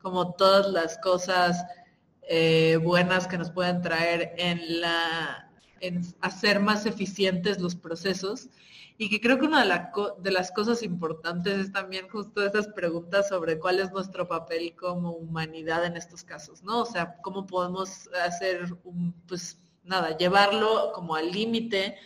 [0.00, 1.64] como todas las cosas
[2.22, 5.47] eh, buenas que nos pueden traer en la
[5.80, 8.48] en hacer más eficientes los procesos
[8.98, 9.80] y que creo que una de,
[10.18, 15.12] de, las cosas importantes es también justo esas preguntas sobre cuál es nuestro papel como
[15.12, 16.80] humanidad en estos casos, ¿no?
[16.80, 21.96] O sea, cómo podemos hacer un, pues nada, llevarlo como al límite.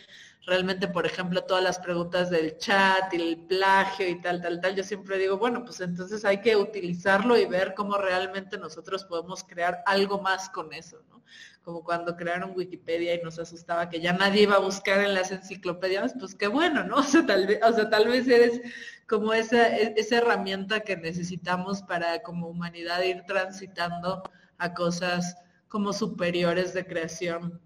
[0.45, 4.75] Realmente, por ejemplo, todas las preguntas del chat y el plagio y tal, tal, tal,
[4.75, 9.43] yo siempre digo, bueno, pues entonces hay que utilizarlo y ver cómo realmente nosotros podemos
[9.43, 11.23] crear algo más con eso, ¿no?
[11.63, 15.31] como cuando crearon Wikipedia y nos asustaba que ya nadie iba a buscar en las
[15.31, 16.97] enciclopedias, pues qué bueno, ¿no?
[17.03, 18.61] O sea, tal vez, o sea, tal vez eres
[19.07, 24.23] como esa, e, esa herramienta que necesitamos para como humanidad ir transitando
[24.57, 25.37] a cosas
[25.67, 27.61] como superiores de creación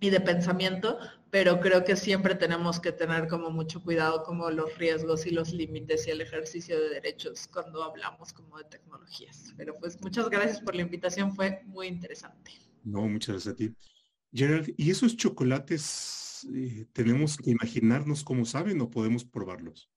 [0.00, 0.98] y de pensamiento,
[1.30, 5.52] pero creo que siempre tenemos que tener como mucho cuidado como los riesgos y los
[5.52, 9.54] límites y el ejercicio de derechos cuando hablamos como de tecnologías.
[9.56, 12.52] Pero pues muchas gracias por la invitación, fue muy interesante.
[12.84, 13.74] No, muchas gracias a ti.
[14.32, 19.88] Gerald, ¿y esos chocolates eh, tenemos que imaginarnos cómo saben o podemos probarlos?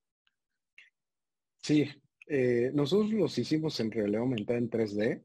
[1.58, 1.90] Sí,
[2.28, 5.24] eh, nosotros los hicimos en realidad aumentada en 3D,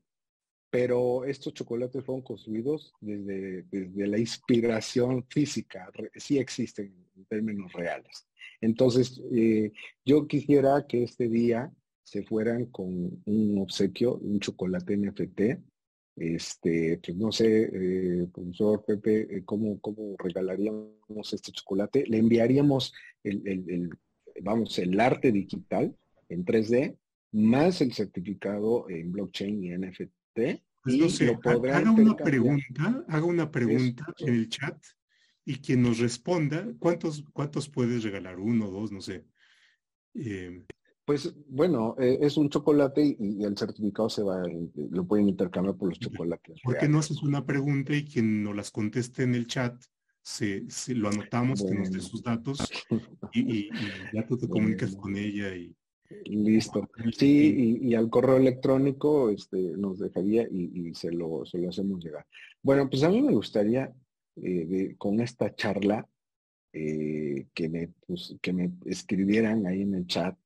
[0.73, 8.27] pero estos chocolates fueron construidos desde, desde la inspiración física, sí existen en términos reales.
[8.59, 9.71] Entonces, eh,
[10.03, 11.71] yo quisiera que este día
[12.03, 15.41] se fueran con un obsequio, un chocolate NFT,
[16.17, 22.07] este, pues no sé, eh, profesor Pepe, eh, ¿cómo, ¿cómo, regalaríamos este chocolate?
[22.07, 23.91] Le enviaríamos el,
[24.41, 25.95] vamos, el arte digital
[26.31, 26.97] en 3D,
[27.33, 30.22] más el certificado en blockchain y NFT.
[30.35, 34.77] Pues no sé, haga una pregunta, haga una pregunta en el chat
[35.45, 38.39] y quien nos responda, ¿cuántos, cuántos puedes regalar?
[38.39, 39.25] Uno, dos, no sé.
[40.15, 40.65] Eh,
[41.05, 44.43] pues bueno, eh, es un chocolate y, el certificado se va,
[44.91, 46.61] lo pueden intercambiar por los chocolates.
[46.63, 49.83] ¿Por qué no haces una pregunta y quien nos las conteste en el chat,
[50.23, 50.65] se,
[50.95, 52.59] lo anotamos, que nos dé sus datos
[53.33, 53.69] y,
[54.13, 55.75] ya tú te comunicas con ella y...
[56.25, 56.89] Listo.
[57.17, 62.27] Sí, y, al correo electrónico este, nos dejaría y, se, lo, se lo hacemos llegar.
[62.63, 63.93] Bueno, pues a mí me gustaría
[64.37, 66.07] eh, con esta charla
[66.73, 70.37] eh, que, me, pues, que me escribieran ahí en el chat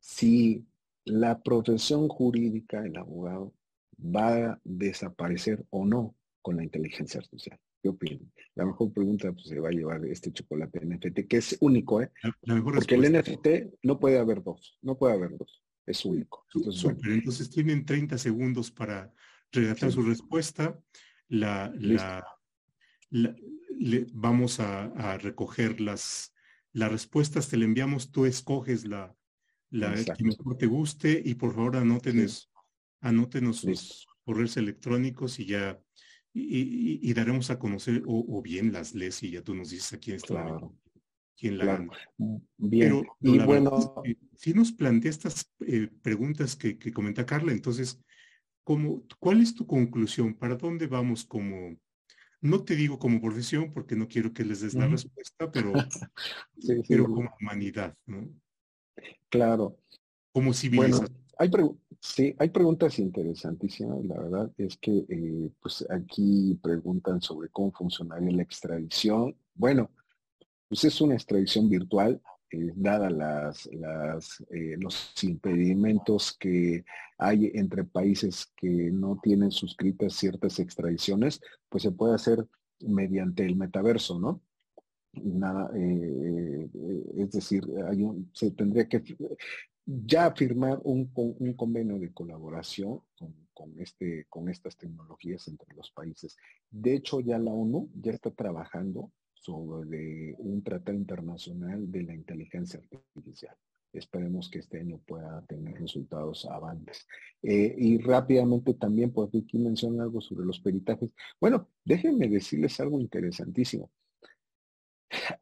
[0.00, 0.66] si
[1.04, 3.54] la profesión jurídica, el abogado,
[3.98, 7.58] va a desaparecer o no con la inteligencia artificial.
[7.84, 8.32] ¿Qué opinan?
[8.54, 12.10] La mejor pregunta pues, se va a llevar este chocolate NFT, que es único, ¿eh?
[12.64, 16.46] Porque el NFT no puede haber dos, no puede haber dos, es único.
[16.54, 19.12] Entonces, entonces tienen 30 segundos para
[19.52, 20.80] redactar su respuesta.
[21.28, 21.74] La,
[24.14, 26.32] vamos a, recoger las,
[26.72, 29.14] las respuestas, te le enviamos, tú escoges la,
[29.68, 32.50] la que mejor te guste y por favor anótenos,
[33.02, 35.78] anótenos sus correos electrónicos y ya
[36.36, 40.16] y, daremos a conocer o, bien las lees y ya tú nos dices a quién
[40.16, 40.74] está claro.
[41.36, 41.86] quién la
[42.18, 43.06] mm, Bien.
[43.20, 44.02] y bueno,
[44.36, 48.00] si nos plantea estas eh, preguntas que, que comenta Carla, entonces
[49.18, 50.34] ¿cuál es tu conclusión?
[50.34, 51.76] ¿Para dónde vamos como,
[52.40, 55.72] no te digo como profesión porque no quiero que les des la respuesta, pero,
[56.88, 58.28] pero como humanidad, ¿no?
[59.28, 59.78] Claro.
[60.32, 61.08] Como civilización.
[61.08, 61.50] Bueno, hay
[62.00, 64.04] sí, hay preguntas interesantísimas.
[64.04, 69.36] La verdad es que eh, pues aquí preguntan sobre cómo funcionaría la extradición.
[69.54, 69.90] Bueno,
[70.68, 72.20] pues es una extradición virtual
[72.54, 73.66] eh, dada las,
[74.50, 76.84] eh, los impedimentos que
[77.18, 82.46] hay entre países que no tienen suscritas ciertas extradiciones, pues se puede hacer
[82.80, 84.40] mediante el metaverso, ¿no?
[85.14, 86.68] Nada, eh,
[87.16, 87.64] es decir,
[88.32, 89.02] se tendría que
[89.86, 93.00] ya firmar un, un convenio de colaboración
[93.52, 96.36] con, este, con estas tecnologías entre los países.
[96.70, 102.80] De hecho, ya la ONU ya está trabajando sobre un tratado internacional de la inteligencia
[102.80, 103.56] artificial.
[103.92, 107.06] Esperemos que este año pueda tener resultados avantes.
[107.42, 111.10] Eh, y rápidamente también, pues aquí menciona algo sobre los peritajes.
[111.40, 113.90] Bueno, déjenme decirles algo interesantísimo.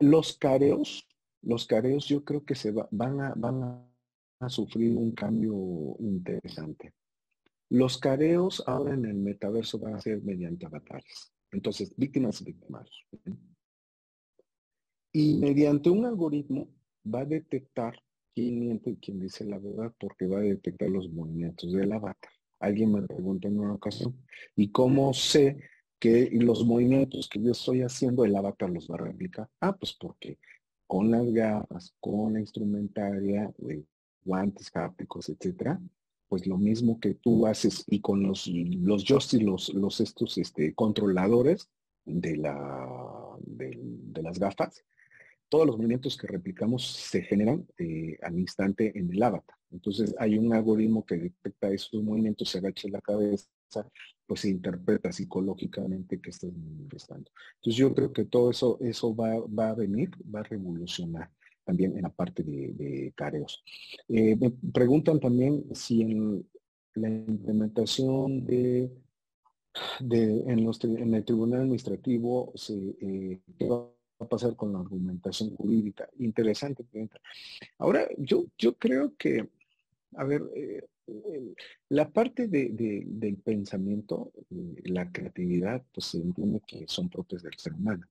[0.01, 1.09] Los careos,
[1.41, 3.92] los careos yo creo que se van, a, van a
[4.49, 6.93] sufrir un cambio interesante.
[7.69, 11.33] Los careos ahora en el metaverso van a ser mediante avatares.
[11.51, 12.89] Entonces, víctimas y víctimas.
[15.13, 16.69] Y mediante un algoritmo
[17.07, 17.95] va a detectar
[18.35, 22.31] quién miente y quién dice la verdad porque va a detectar los movimientos del avatar.
[22.61, 24.17] Alguien me preguntó en una ocasión,
[24.57, 25.59] ¿y cómo sé
[25.99, 29.49] que los movimientos que yo estoy haciendo el avatar los va a replicar?
[29.61, 30.39] Ah, pues porque
[30.87, 33.53] con las gafas, con la instrumentaria,
[34.25, 35.81] guantes hápticos, etcétera,
[36.29, 40.75] pues lo mismo que tú haces y con los, los joysticks, los, los estos este,
[40.75, 41.69] controladores
[42.05, 44.85] de, la, de las gafas,
[45.53, 49.55] todos los movimientos que replicamos se generan eh, al instante en el avatar.
[49.71, 53.47] Entonces hay un algoritmo que detecta esos movimientos, se agacha la cabeza,
[54.27, 57.31] pues se interpreta psicológicamente que estás manifestando.
[57.57, 61.31] Entonces yo creo que todo eso, eso va, a venir, va a revolucionar
[61.65, 63.63] también en la parte de, careos.
[64.09, 66.47] Eh, me preguntan también si en
[66.95, 68.91] la implementación de,
[70.01, 73.41] en, los, en el tribunal administrativo se eh,
[74.23, 76.09] a pasar con la argumentación jurídica?
[76.19, 77.21] Interesante pregunta.
[77.79, 79.49] Ahora, yo, yo creo que,
[80.17, 80.87] a ver, eh,
[81.89, 84.33] la parte del pensamiento,
[84.85, 88.07] la creatividad, pues se entiende que son propias del ser humano.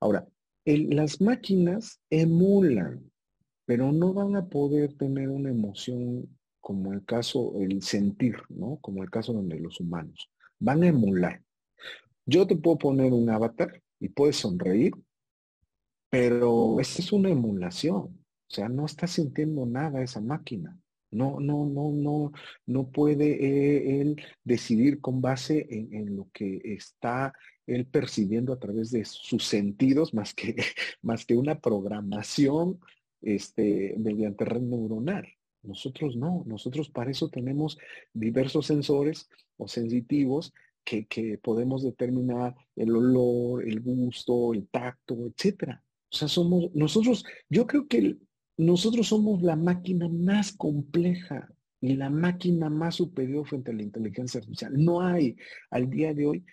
[0.00, 0.26] Ahora,
[0.76, 3.10] las máquinas emulan,
[3.64, 6.28] pero no van a poder tener una emoción
[6.60, 8.78] como el caso, el sentir, ¿no?
[8.80, 10.30] Como el caso donde los humanos.
[10.58, 11.42] Van a emular.
[12.26, 14.92] Yo te puedo poner un avatar y puedes sonreír
[16.10, 17.96] pero esa es una emulación.
[17.96, 20.78] O sea, no está sintiendo nada esa máquina.
[21.10, 22.32] No, no, no, no,
[22.66, 27.32] no puede eh, él decidir con base en, lo que está
[27.68, 30.56] él percibiendo a través de sus sentidos más que,
[31.02, 32.80] más que una programación
[33.20, 35.26] este, mediante red neuronal.
[35.62, 37.78] Nosotros no, nosotros para eso tenemos
[38.12, 40.52] diversos sensores o sensitivos
[40.84, 45.82] que, que podemos determinar el olor, el gusto, el tacto, etcétera.
[46.10, 48.16] O sea, somos, nosotros, yo creo que
[48.56, 54.40] nosotros somos la máquina más compleja y la máquina más superior frente a la inteligencia
[54.40, 54.72] artificial.
[54.82, 55.36] No hay
[55.70, 56.44] al día de hoy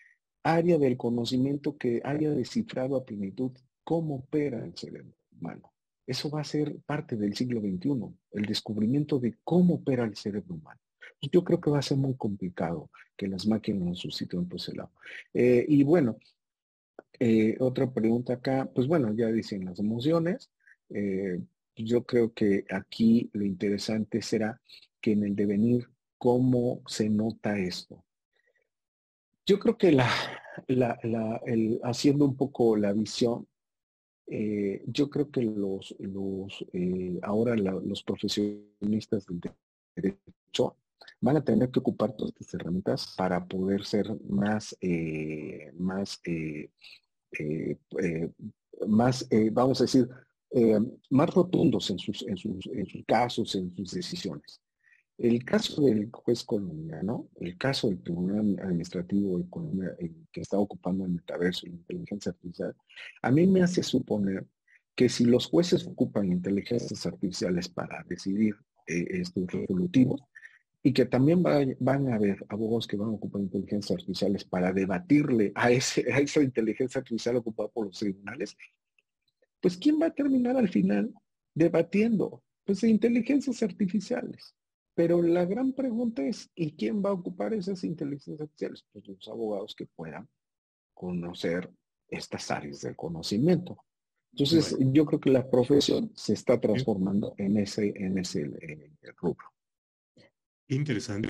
[0.46, 3.52] área del conocimiento que haya descifrado a plenitud
[3.84, 5.74] cómo opera el cerebro humano.
[6.06, 10.54] Eso va a ser parte del siglo XXI, el descubrimiento de cómo opera el cerebro
[10.54, 10.80] humano.
[11.20, 14.76] Yo creo que va a ser muy complicado que las máquinas nos sustituyan por ese
[14.76, 14.91] lado.
[15.34, 16.20] Eh, y bueno,
[17.20, 20.52] eh, otra pregunta acá, pues bueno, ya dicen las emociones.
[20.89, 21.41] Eh,
[21.76, 24.62] yo creo que aquí lo interesante será
[25.02, 25.89] que en el devenir,
[26.20, 28.05] ¿cómo se nota esto?
[29.46, 29.98] Yo creo que
[31.84, 33.48] haciendo un poco la visión,
[34.28, 36.66] eh, yo creo que los, los
[37.22, 39.41] ahora los profesionistas del
[39.96, 40.78] derecho
[41.22, 44.76] van a tener que ocupar todas estas herramientas para poder ser más,
[45.78, 46.20] más
[47.39, 48.30] eh, eh,
[48.88, 50.08] más, eh, vamos a decir,
[51.10, 54.62] más rotundos en sus, en, sus, en sus casos, en sus decisiones.
[55.18, 59.95] El caso del juez colombiano, el caso del Tribunal Administrativo de Colombia
[60.32, 62.76] que está ocupando el metaverso y la inteligencia artificial,
[63.22, 64.45] a mí me hace suponer
[64.93, 68.55] que si los jueces ocupan inteligencias artificiales para decidir
[68.86, 70.22] estos resolutivos,
[70.86, 75.51] y que también van a haber abogados que van a ocupar inteligencias artificiales para debatirle
[75.55, 78.55] a, a esa inteligencia artificial ocupada por los tribunales,
[79.59, 81.11] pues ¿quién va a terminar al final
[81.55, 82.43] debatiendo?
[82.66, 84.53] Pues de inteligencias artificiales.
[84.96, 88.86] Pero la gran pregunta es, ¿y quién va a ocupar esas inteligencias artificiales?
[88.91, 90.28] Pues los abogados que puedan
[90.93, 91.70] conocer
[92.08, 93.78] estas áreas del conocimiento.
[94.32, 99.48] Entonces, yo creo que la profesión se está transformando en ese, en ese eh, rubro.
[100.68, 101.30] Interesante.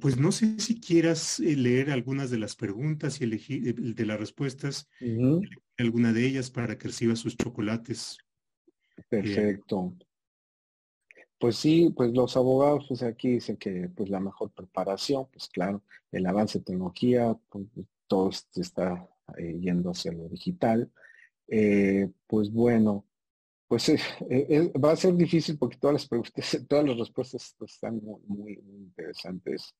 [0.00, 4.06] Pues no sé si quieras eh, leer algunas de las preguntas y elegir eh, de
[4.06, 4.88] las respuestas,
[5.76, 8.16] alguna de ellas para que reciba sus chocolates.
[9.10, 9.94] Perfecto.
[11.38, 15.82] Pues sí, pues los abogados, pues aquí dicen que pues la mejor preparación, pues claro,
[16.12, 17.66] el avance de tecnología, pues,
[18.06, 20.90] todo está eh, yendo hacia lo digital.
[22.26, 23.04] pues bueno,
[23.68, 23.98] pues eh,
[24.30, 28.54] eh, va a ser difícil porque todas las preguntas, todas las respuestas pues, están muy,
[28.54, 29.74] interesantes.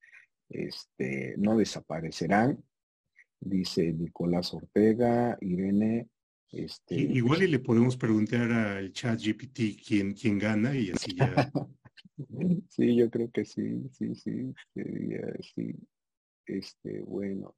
[0.49, 2.63] Este, no desaparecerán,
[3.41, 6.09] dice Nicolás Ortega, Irene.
[6.53, 11.51] Este, igual y le podemos preguntar al chat GPT quién, quién gana y así ya.
[12.69, 14.55] sí, yo creo que sí, sí, sí,
[15.55, 15.75] sí.
[16.47, 17.57] Este, bueno,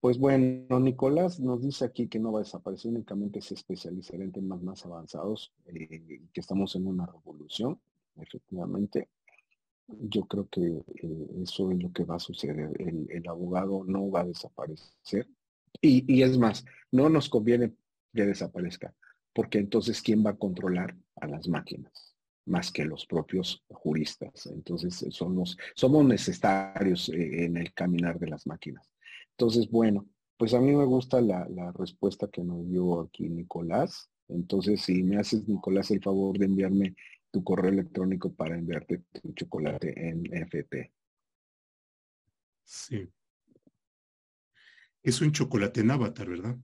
[0.00, 4.32] pues bueno, Nicolás nos dice aquí que no va a desaparecer, únicamente se especializará en
[4.32, 7.80] temas más avanzados, eh, que estamos en una revolución,
[8.16, 9.08] efectivamente.
[9.88, 12.70] Yo creo que eh, eso es lo que va a suceder.
[12.78, 15.26] El, abogado no va a desaparecer.
[15.80, 17.74] Y, y, es más, no nos conviene
[18.18, 18.92] que desaparezca,
[19.32, 22.16] porque entonces ¿quién va a controlar a las máquinas?
[22.46, 24.46] Más que los propios juristas.
[24.46, 28.90] Entonces somos, somos necesarios eh, en el caminar de las máquinas.
[29.36, 30.04] Entonces, bueno,
[30.36, 31.46] pues a mí me gusta la,
[31.76, 34.10] respuesta que nos dio aquí Nicolás.
[34.26, 36.96] Entonces, si me haces, Nicolás, el favor de enviarme
[37.30, 40.92] tu correo electrónico para enviarte tu chocolate en FT.
[42.64, 43.08] Sí.
[45.04, 46.58] Es un chocolate en avatar, ¿verdad?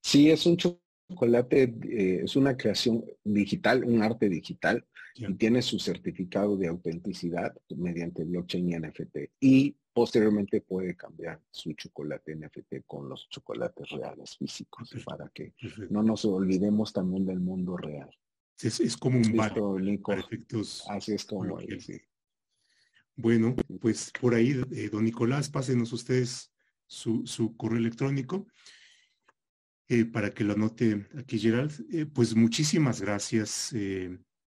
[0.00, 5.78] Sí, es un chocolate, eh, es una creación digital, un arte digital, y tiene su
[5.78, 9.16] certificado de autenticidad mediante blockchain y NFT.
[9.40, 15.54] Y Posteriormente puede cambiar su chocolate NFT con los chocolates reales físicos para que
[15.90, 18.08] no nos olvidemos también del mundo real.
[18.60, 20.84] Es, como un efectos.
[20.88, 21.58] Así es como
[23.16, 26.52] Bueno, pues por ahí, eh, don Nicolás, pásenos ustedes
[26.86, 28.46] su, su correo electrónico
[29.88, 31.86] eh, para que lo anote aquí Gerald.
[31.92, 33.74] Eh, pues muchísimas gracias,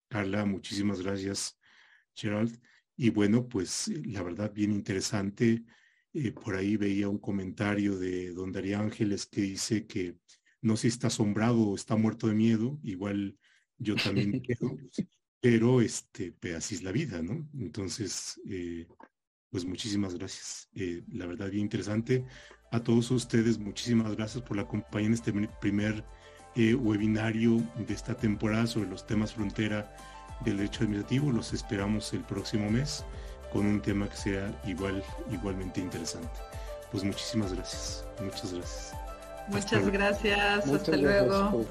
[0.09, 1.59] Carla, muchísimas gracias,
[2.15, 2.61] Gerald.
[2.97, 5.65] Y bueno, pues eh, la verdad bien interesante.
[6.13, 10.19] Eh, por ahí veía un comentario de don Darío Ángeles que dice que
[10.61, 13.39] no sé si está asombrado o está muerto de miedo, igual
[13.79, 14.77] yo también quedo,
[15.41, 17.49] pero este, pues, así es la vida, ¿no?
[17.55, 18.87] Entonces, eh,
[19.51, 20.69] pues muchísimas gracias.
[21.09, 22.25] la verdad bien interesante.
[22.73, 26.03] A todos ustedes, muchísimas gracias por la compañía en este primer
[26.57, 29.95] webinario de esta temporada sobre los temas frontera
[30.41, 31.31] del derecho administrativo.
[31.31, 33.05] Los esperamos el próximo mes
[33.53, 36.41] con un tema que sea igual, igualmente interesante.
[36.91, 38.07] Pues muchísimas gracias.
[38.23, 38.95] Muchas gracias.
[39.49, 40.67] Muchas gracias.
[40.67, 41.67] Hasta luego.